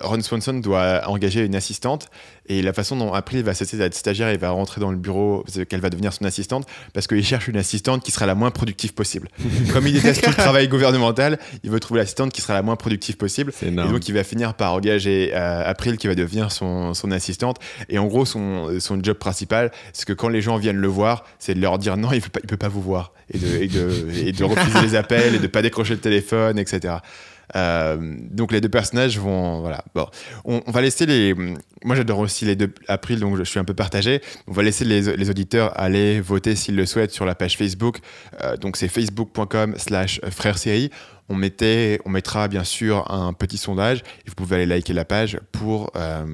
[0.00, 2.08] Ron Swanson doit engager une assistante
[2.46, 5.44] et la façon dont April va cesser d'être stagiaire et va rentrer dans le bureau,
[5.68, 8.92] qu'elle va devenir son assistante parce qu'il cherche une assistante qui sera la moins productive
[8.94, 9.28] possible.
[9.72, 12.76] Comme il déteste tout le travail gouvernemental, il veut trouver l'assistante qui sera la moins
[12.76, 13.52] productive possible.
[13.86, 17.58] Et donc, il va finir par engager euh, April qui va devenir son, son assistante.
[17.88, 21.24] Et en gros, son, son job principal, c'est que quand les gens viennent le voir,
[21.38, 23.12] c'est de leur dire non, il ne peut, pas- il peut pas vous voir.
[23.32, 23.90] Et de, et, de,
[24.26, 26.94] et de refuser les appels et de pas décrocher le téléphone, etc.
[27.56, 29.84] Euh, donc les deux personnages vont voilà.
[29.94, 30.06] Bon
[30.44, 31.34] on, va laisser les
[31.84, 34.20] moi j'adore aussi les deux April donc je suis un peu partagé.
[34.46, 37.98] On va laisser les, auditeurs aller voter s'ils le souhaitent sur la page Facebook.
[38.42, 40.90] Euh, donc c'est facebook.com slash frère série.
[41.28, 45.04] On, mettait, on mettra bien sûr un petit sondage et vous pouvez aller liker la
[45.04, 46.26] page pour euh,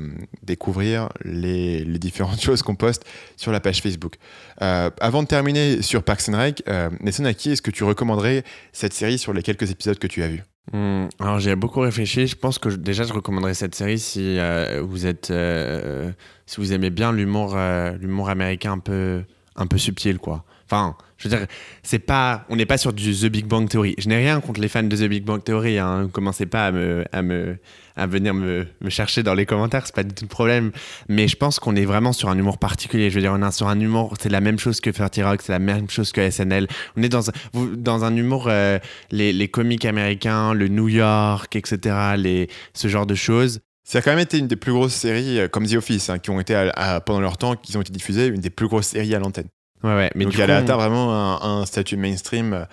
[0.43, 3.05] découvrir les, différentes choses qu'on poste
[3.37, 4.15] sur la page Facebook.
[4.59, 8.43] Avant de terminer sur Parks and Rec, euh, Nelson, à qui est-ce que tu recommanderais
[8.73, 10.43] cette série sur les quelques épisodes que tu as vus?
[10.73, 12.27] Hmm, alors j'ai beaucoup réfléchi.
[12.27, 16.11] Je pense que déjà je recommanderais cette série si euh, vous êtes, euh,
[16.47, 19.23] si vous aimez bien l'humour, euh, l'humour américain un peu,
[19.55, 20.45] un peu subtil quoi.
[20.65, 21.47] Enfin, je veux dire,
[21.83, 23.95] c'est pas, on n'est pas sur du The Big Bang Theory.
[23.99, 25.79] Je n'ai rien contre les fans de The Big Bang Theory.
[25.79, 26.09] Hein.
[26.13, 27.57] Commencez pas à me, à me,
[27.97, 29.87] à venir me, chercher dans les commentaires.
[29.87, 30.73] C'est pas du tout le problème.
[31.09, 33.09] Mais je pense qu'on est vraiment sur un humour particulier.
[33.09, 34.13] Je veux dire, on est sur un humour.
[34.21, 35.41] C'est la même chose que 30 Rock.
[35.43, 36.67] C'est la même chose que SNL.
[36.97, 37.33] On est dans, un-
[37.77, 38.47] dans un humour.
[38.49, 38.79] euh,
[39.11, 41.97] les, les comiques américains, le New York, etc.
[42.19, 43.61] Les, ce genre de choses.
[43.85, 46.19] Ça a quand même été une des plus grosses séries, euh, comme The Office, hein,
[46.19, 46.71] qui ont été
[47.07, 49.47] pendant leur temps, qui ont été diffusées, une des plus grosses séries à l'antenne.
[49.83, 50.11] Ouais, ouais.
[50.15, 52.65] Mais Donc du elle coup, a atteint vraiment un, un statut mainstream euh,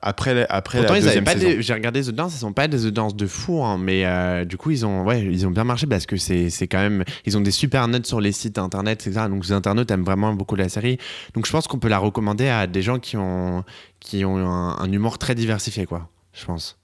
[0.00, 1.56] après, après Pourtant, la deuxième saison.
[1.60, 4.44] j'ai regardé The Dance, ils sont pas des The Dance de fou, hein, mais euh,
[4.44, 7.04] du coup, ils ont, ouais, ils ont bien marché parce que c'est, c'est quand même,
[7.26, 9.26] ils ont des super notes sur les sites internet, etc.
[9.28, 10.98] Donc, les internautes aiment vraiment beaucoup la série.
[11.34, 13.64] Donc, je pense qu'on peut la recommander à des gens qui ont,
[14.00, 16.08] qui ont un, un humour très diversifié, quoi.
[16.32, 16.78] Je pense.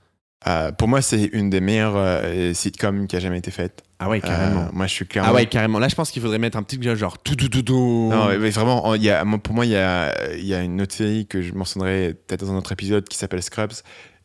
[0.47, 3.83] Euh, pour moi, c'est une des meilleures euh, sitcoms qui a jamais été faite.
[3.99, 4.63] Ah ouais, carrément.
[4.65, 5.31] Euh, moi, je suis clairement.
[5.31, 5.79] ah ouais, carrément.
[5.79, 8.09] Là, je pense qu'il faudrait mettre un petit genre tout, tout, tout, tout.
[8.13, 10.55] Non, mais- vraiment, en- il y a, moi, pour moi, il y a, il y
[10.55, 13.73] a une autre série que je mentionnerai peut-être dans un autre épisode qui s'appelle Scrubs.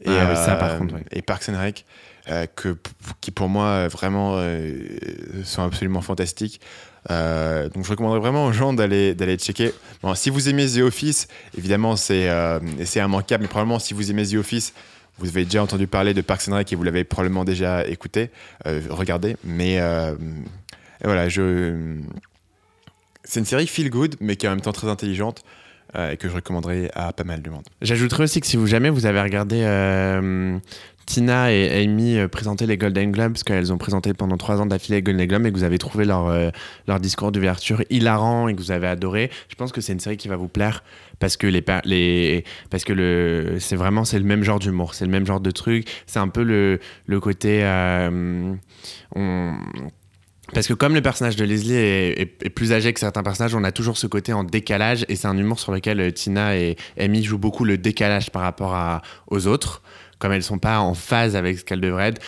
[0.03, 1.03] Et, Ah oui, ça, par contre, ouais.
[1.11, 1.85] Et Parks and Rec,
[2.55, 2.77] que,
[3.21, 4.41] qui pour moi, vraiment,
[5.43, 6.59] sont absolument fantastiques.
[7.09, 9.71] Euh, donc je recommanderais vraiment aux gens d'aller d'aller checker.
[10.03, 14.11] Bon, si vous aimez The Office, évidemment c'est euh, c'est immanquable, mais probablement si vous
[14.11, 14.73] aimez The Office,
[15.19, 18.29] vous avez déjà entendu parler de Parks and Rec et vous l'avez probablement déjà écouté,
[18.65, 19.37] euh, regardé.
[19.43, 20.15] Mais euh,
[21.03, 25.43] voilà, c'est une série feel good, mais qui est en même temps très intelligente
[25.97, 27.63] et que je recommanderais à pas mal de monde.
[27.81, 30.59] J'ajouterais aussi que si vous jamais vous avez regardé euh,
[31.09, 34.67] Tina et Amy euh, présenter les Golden Globes, parce qu'elles ont présenté pendant trois ans
[34.67, 36.51] d'affilée les Golden Globes et que vous avez trouvé leur, euh,
[36.87, 40.17] leur discours d'ouverture hilarant et que vous avez adoré, je pense que c'est une série
[40.17, 40.83] qui va vous plaire
[41.17, 41.61] parce que les,
[42.69, 45.51] parce que le c'est vraiment c'est le même genre d'humour, c'est le même genre de
[45.51, 48.53] truc, c'est un peu le, le côté euh,
[50.53, 53.71] Parce que comme le personnage de Leslie est, plus âgé que certains personnages, on a
[53.71, 57.23] toujours ce côté en décalage et c'est un humour sur lequel euh, Tina et Amy
[57.23, 58.75] jouent beaucoup le décalage par rapport
[59.27, 59.81] aux autres.
[60.17, 62.21] Comme elles sont pas en phase avec ce qu'elles devraient être,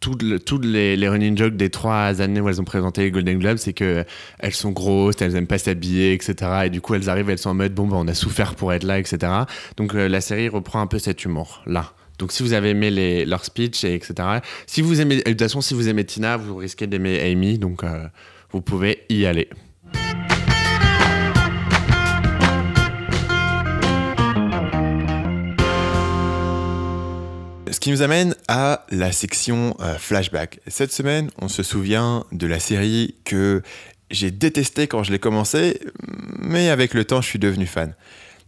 [0.00, 3.38] toutes le- toutes les, running jokes des trois années où elles ont présenté les Golden
[3.38, 4.04] Globes, c'est que
[4.40, 6.34] elles sont grosses, elles aiment pas s'habiller, etc.
[6.64, 8.72] Et du coup, elles arrivent, elles sont en mode bon, bah, on a souffert pour
[8.72, 9.32] être là, etc.
[9.76, 11.92] Donc euh, la série reprend un peu cet humour là.
[12.18, 14.14] Donc si vous avez aimé les, leur speech et etc.
[14.66, 17.84] Si vous aimez, de toute façon, si vous aimez Tina, vous risquez d'aimer Amy, donc
[17.84, 18.06] euh,
[18.50, 19.48] vous pouvez y aller.
[27.70, 30.60] Ce qui nous amène à la section euh, flashback.
[30.66, 33.62] Cette semaine, on se souvient de la série que
[34.10, 35.80] j'ai détestée quand je l'ai commencé,
[36.38, 37.94] mais avec le temps, je suis devenu fan.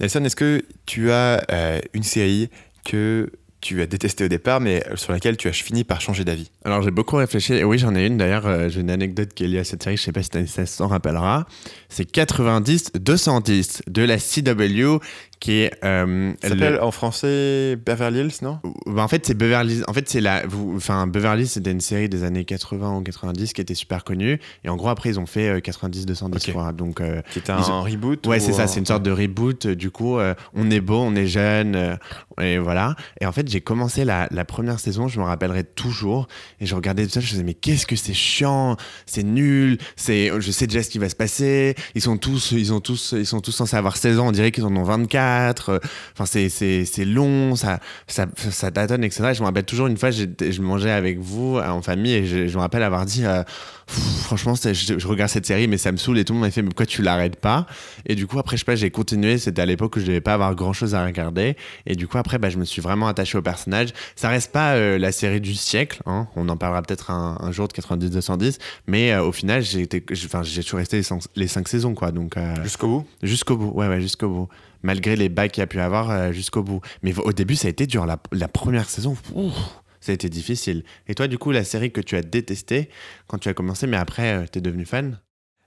[0.01, 2.49] Nelson, est-ce que tu as euh, une série
[2.85, 3.31] que
[3.61, 6.83] tu as détestée au départ, mais sur laquelle tu as fini par changer d'avis Alors
[6.83, 9.49] j'ai beaucoup réfléchi, et oui j'en ai une d'ailleurs, euh, j'ai une anecdote qui est
[9.49, 11.47] liée à cette série, je sais pas si ça s'en rappellera.
[11.89, 15.01] C'est 90-210 de la CW
[15.41, 15.73] qui est...
[15.85, 18.59] euh, s'appelle en français Beverly Hills, non?
[18.87, 19.83] Bah, en fait, c'est Beverly.
[19.87, 20.43] En fait, c'est la.
[20.75, 24.41] Enfin, Beverly, c'était une série des années 80 ou 90 qui était super connue.
[24.65, 26.53] Et en gros, après, ils ont fait euh, 90-210 Ok.
[26.53, 26.73] quoi.
[26.73, 28.67] Donc, euh, Qui était Ils un reboot ouais, ou c'est ça.
[28.67, 29.67] C'est une sorte de reboot.
[29.67, 31.97] Du coup, euh, on est beau, on est jeune, euh,
[32.41, 32.97] et voilà.
[33.21, 35.07] Et en fait, j'ai commencé la, la première saison.
[35.09, 36.27] Je me rappellerai toujours.
[36.61, 37.21] Et je regardais tout ça.
[37.21, 38.77] Je me disais, mais qu'est-ce que c'est chiant?
[39.07, 39.79] C'est nul.
[39.97, 40.31] C'est.
[40.41, 41.75] Je sais déjà ce qui va se passer.
[41.95, 42.53] Ils sont tous.
[42.53, 43.15] Ils ont tous.
[43.17, 44.29] Ils sont tous censés avoir 16 ans.
[44.29, 45.28] On dirait qu'ils en ont 24.
[45.69, 45.79] Euh,
[46.19, 49.29] Enfin, c'est, long, ça, ça, ça tâtonne, etc.
[49.31, 52.27] Et je me rappelle toujours une fois, je mangeais avec vous euh, en famille et
[52.27, 53.43] je, je me rappelle avoir dit, euh,
[53.87, 56.51] franchement, je, je regarde cette série, mais ça me saoule et tout le monde m'a
[56.51, 57.67] fait, mais pourquoi tu l'arrêtes pas?
[58.07, 59.39] Et du coup, après, je sais pas, j'ai continué.
[59.39, 61.57] C'était à l'époque où je devais pas avoir grand chose à regarder.
[61.87, 63.91] Et du coup, après, bah, je me suis vraiment attaché au personnage.
[64.17, 66.27] Ça reste pas euh, la série du siècle, hein.
[66.37, 70.79] on en parlera peut-être un, un jour de 90-210, mais euh, au final, j'ai toujours
[70.79, 72.13] resté les cinq, les cinq saisons, quoi.
[72.13, 73.07] Donc, euh, Jusqu'au bout?
[73.23, 74.49] Jusqu'au bout, ouais, ouais, jusqu'au bout.
[74.83, 76.81] Malgré les bacs qu'il y a pu avoir, euh, jusqu'au bout.
[77.03, 78.07] Mais au début, ça a été dur.
[78.07, 79.53] La, la première saison, ouf,
[80.01, 80.85] ça a été difficile.
[81.09, 82.89] Et toi, du coup, la série que tu as détestée
[83.27, 85.19] quand tu as commencé, mais après, euh, t'es devenu fan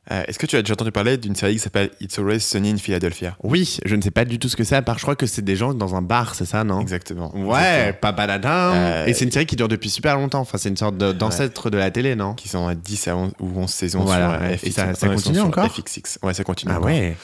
[0.10, 2.72] Euh, Est-ce que tu as déjà entendu parler d'une série qui s'appelle It's Always Sunny
[2.72, 3.38] in Philadelphia?
[3.44, 5.28] Oui, je ne sais pas du tout ce que c'est, à part je crois que
[5.28, 6.80] c'est des gens dans un bar, c'est ça, non?
[6.82, 7.32] Exactement.
[7.38, 8.74] Ouais, pas baladin.
[8.74, 10.40] Euh, Et c'est une série qui dure depuis super longtemps.
[10.40, 12.34] Enfin, c'est une sorte d'ancêtre de la télé, non?
[12.34, 14.58] Qui sont à 10 à 11 ou 11 saisons Voilà, sur ouais.
[14.58, 14.64] FX.
[14.68, 15.68] Et ça- continue encore?
[15.68, 16.18] FX6.
[16.24, 16.72] Ouais, ça continue.
[16.74, 16.88] Ah encore.
[16.88, 17.16] ouais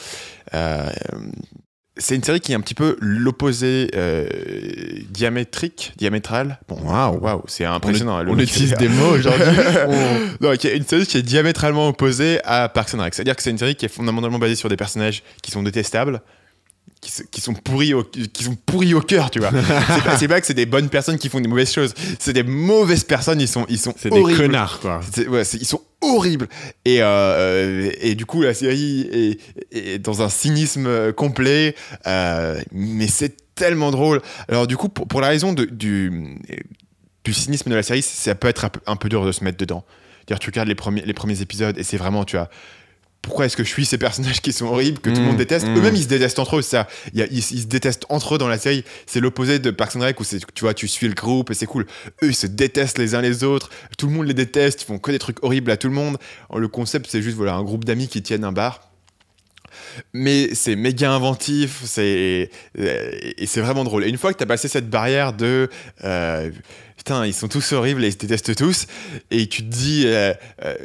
[0.54, 0.90] Euh,
[2.00, 4.28] c'est une série qui est un petit peu l'opposé euh,
[5.10, 6.60] diamétrique, diamétral.
[6.68, 7.20] Bon, Waouh.
[7.20, 8.24] waouh, c'est impressionnant.
[8.28, 9.48] On utilise des mots aujourd'hui.
[10.42, 13.14] Non, une série qui est diamétralement opposée à Parks and Rec.
[13.14, 16.22] C'est-à-dire que c'est une série qui est fondamentalement basée sur des personnages qui sont détestables,
[17.02, 19.52] qui, sont pourris au, qui sont pourris au cœur, tu vois.
[20.20, 21.94] c'est, pas, pas que c'est des bonnes personnes qui font des mauvaises choses.
[22.20, 23.42] C'est des mauvaises personnes.
[23.42, 25.02] Ils sont, ils sont C'est des connards, quoi.
[25.30, 26.48] Ouais, ils sont horribles.
[26.86, 29.38] Et, euh, et du coup, la série
[29.72, 31.76] est, dans un cynisme euh, complet.
[32.06, 34.22] euh, mais c'est tellement drôle.
[34.48, 36.38] Alors, du coup, pour, pour la raison du,
[37.24, 39.44] du cynisme de la série, ça peut être un peu, un peu dur de se
[39.44, 39.84] mettre dedans.
[40.28, 42.50] Dire, tu regardes les premiers, les premiers épisodes et c'est vraiment, tu vois.
[43.28, 45.38] Pourquoi est-ce que je suis ces personnages qui sont horribles, que tout le Mm, monde
[45.38, 45.68] déteste?
[45.68, 45.78] mm.
[45.78, 46.88] Eux-mêmes, ils se détestent entre eux, ça.
[47.14, 48.84] Il y a- ils, ils se détestent entre eux dans la série.
[49.06, 51.54] C'est l'opposé de Parks and Rec où c'est, tu vois, tu suis le groupe et
[51.54, 51.86] c'est cool.
[52.24, 53.70] Eux, ils se détestent les uns les autres.
[53.98, 54.82] Tout le monde les déteste.
[54.84, 56.18] Ils font que des trucs horribles à tout le monde.
[56.56, 58.90] Le concept, c'est juste voilà un groupe d'amis qui tiennent un bar.
[60.14, 62.50] Mais c'est méga inventif, c'est
[62.80, 64.06] euh, et c'est vraiment drôle.
[64.06, 65.70] Et une fois que tu as passé cette barrière de
[66.04, 66.50] euh,
[66.96, 68.88] putain, ils sont tous horribles et ils se détestent tous,
[69.32, 70.76] et tu te dis euh, euh,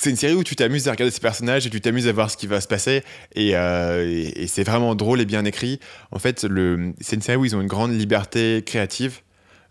[0.00, 2.30] c'est une série où tu t'amuses à regarder ces personnages et tu t'amuses à voir
[2.30, 3.02] ce qui va se passer,
[3.34, 5.78] et, euh, et- et c'est vraiment drôle et bien écrit.
[6.10, 9.20] En fait, le, c'est une série où ils ont une grande liberté créative.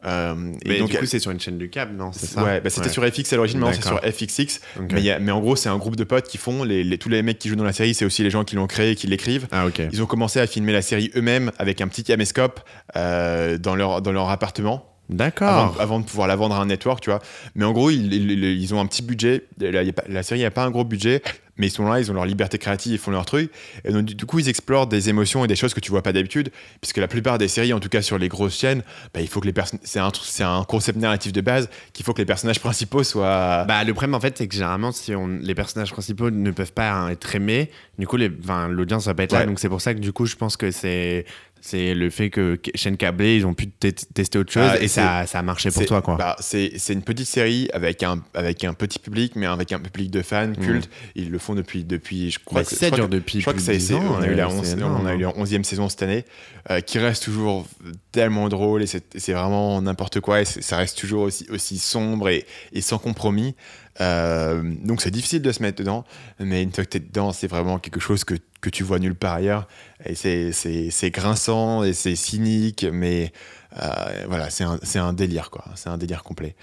[0.05, 2.41] Euh, et Mais donc, du coup, c'est sur une chaîne du câble, non C'est ça
[2.41, 2.93] Ouais, bah, c'était Ouais.
[2.93, 4.09] sur FX à l'origine, maintenant c'est sur D'accord.
[4.09, 4.61] FX6.
[4.79, 4.91] Ok.
[4.93, 6.85] Mais, il y a- mais en gros, c'est un groupe de potes qui font, les,
[6.85, 8.65] les- tous les mecs qui jouent dans la série, c'est aussi les gens qui l'ont
[8.67, 9.47] créé et qui l'écrivent.
[9.51, 9.65] Ah.
[9.91, 12.61] Ils ont commencé à filmer la série eux-mêmes avec un petit caméscope
[12.95, 14.88] euh, dans, leur, dans leur appartement.
[15.09, 15.75] D'accord.
[15.79, 17.19] avant de pouvoir la vendre à un network, tu vois.
[17.55, 19.45] Mais en gros, ils, ils- ils ont un petit budget.
[19.59, 21.21] La, série n'a pas un gros budget,
[21.57, 23.51] mais ils sont là, ils ont leur liberté créative, ils font leur truc.
[23.83, 26.13] Et donc, du, coup, ils explorent des émotions et des choses que tu vois pas
[26.13, 26.51] d'habitude.
[26.79, 28.83] Puisque la plupart des séries, en tout cas sur les grosses chaînes,
[29.13, 29.79] bah, il faut que les personnes.
[29.83, 33.03] C'est un, tr- c'est un concept narratif de base qu'il faut que les personnages principaux
[33.03, 33.65] soient.
[33.67, 36.71] Bah, le problème, en fait, c'est que généralement, si on, les personnages principaux ne peuvent
[36.73, 39.39] pas hein, être aimés, du coup, les- enfin, l'audience va pas être là.
[39.47, 41.25] Donc, c'est pour ça que, du coup, je pense que c'est.
[41.61, 44.87] C'est le fait que chaîne câblée, ils ont pu te- tester autre chose Ah, et
[44.87, 46.15] ça, ça a marché pour toi, quoi.
[46.15, 50.09] bah, c'est une petite série avec un, avec un petit public, mais avec un public
[50.09, 50.89] de fans cultes.
[51.15, 53.43] Ils le font depuis, depuis je crois Bah, que je ça crois que- depuis je
[53.43, 55.13] crois que ça- de 10 c'est- ans, on a eu la 11 c'est on a
[55.15, 56.23] eu la 11e saison cette année,
[56.69, 57.67] euh, qui reste toujours
[58.11, 62.45] tellement drôle et c'est vraiment n'importe quoi et ça reste toujours aussi, aussi sombre et,
[62.73, 63.55] et sans compromis.
[64.01, 66.05] Euh, donc c'est difficile de se mettre dedans,
[66.39, 68.99] mais une fois que tu es dedans, c'est vraiment quelque chose que, que, tu vois
[68.99, 69.67] nulle part ailleurs.
[70.05, 73.31] Et c'est grinçant et c'est cynique, mais
[73.77, 75.65] euh, voilà, c'est un, un, délire, quoi.
[75.75, 76.55] C'est un délire complet.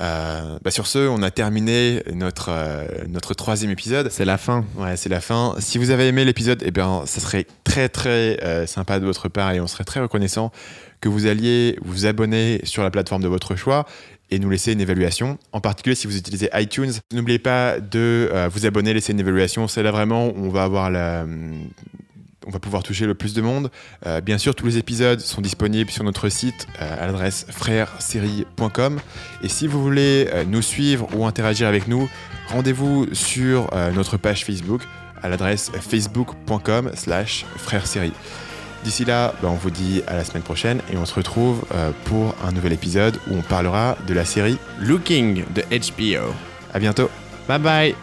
[0.00, 4.10] Euh, bah sur ce, on a terminé notre, euh, notre troisième épisode.
[4.10, 4.64] C'est la fin.
[4.76, 5.54] Ouais, c'est la fin.
[5.58, 9.52] Si vous avez aimé l'épisode, eh bien, ça serait très très sympa de votre part
[9.52, 10.50] et on serait très reconnaissant
[11.00, 13.86] que vous alliez vous abonner sur la plateforme de votre choix
[14.30, 15.38] et nous laisser une évaluation.
[15.52, 19.68] En particulier si vous utilisez iTunes, n'oubliez pas de euh, vous abonner, laisser une évaluation.
[19.68, 21.26] C'est là vraiment où on va avoir la
[22.46, 23.70] on va pouvoir toucher le plus de monde.
[24.06, 29.00] Euh, bien sûr, tous les épisodes sont disponibles sur notre site euh, à l'adresse frèreserie.com.
[29.42, 32.08] Et si vous voulez euh, nous suivre ou interagir avec nous,
[32.48, 34.82] rendez-vous sur notre page Facebook
[35.22, 38.12] à l'adresse facebook.com slash frèreserie.
[38.84, 41.90] D'ici là, ben, on vous dit à la semaine prochaine et on se retrouve euh,
[42.04, 46.32] pour un nouvel épisode où on parlera de la série Looking de HBO.
[46.72, 47.10] À bientôt.
[47.46, 47.94] Bye bye.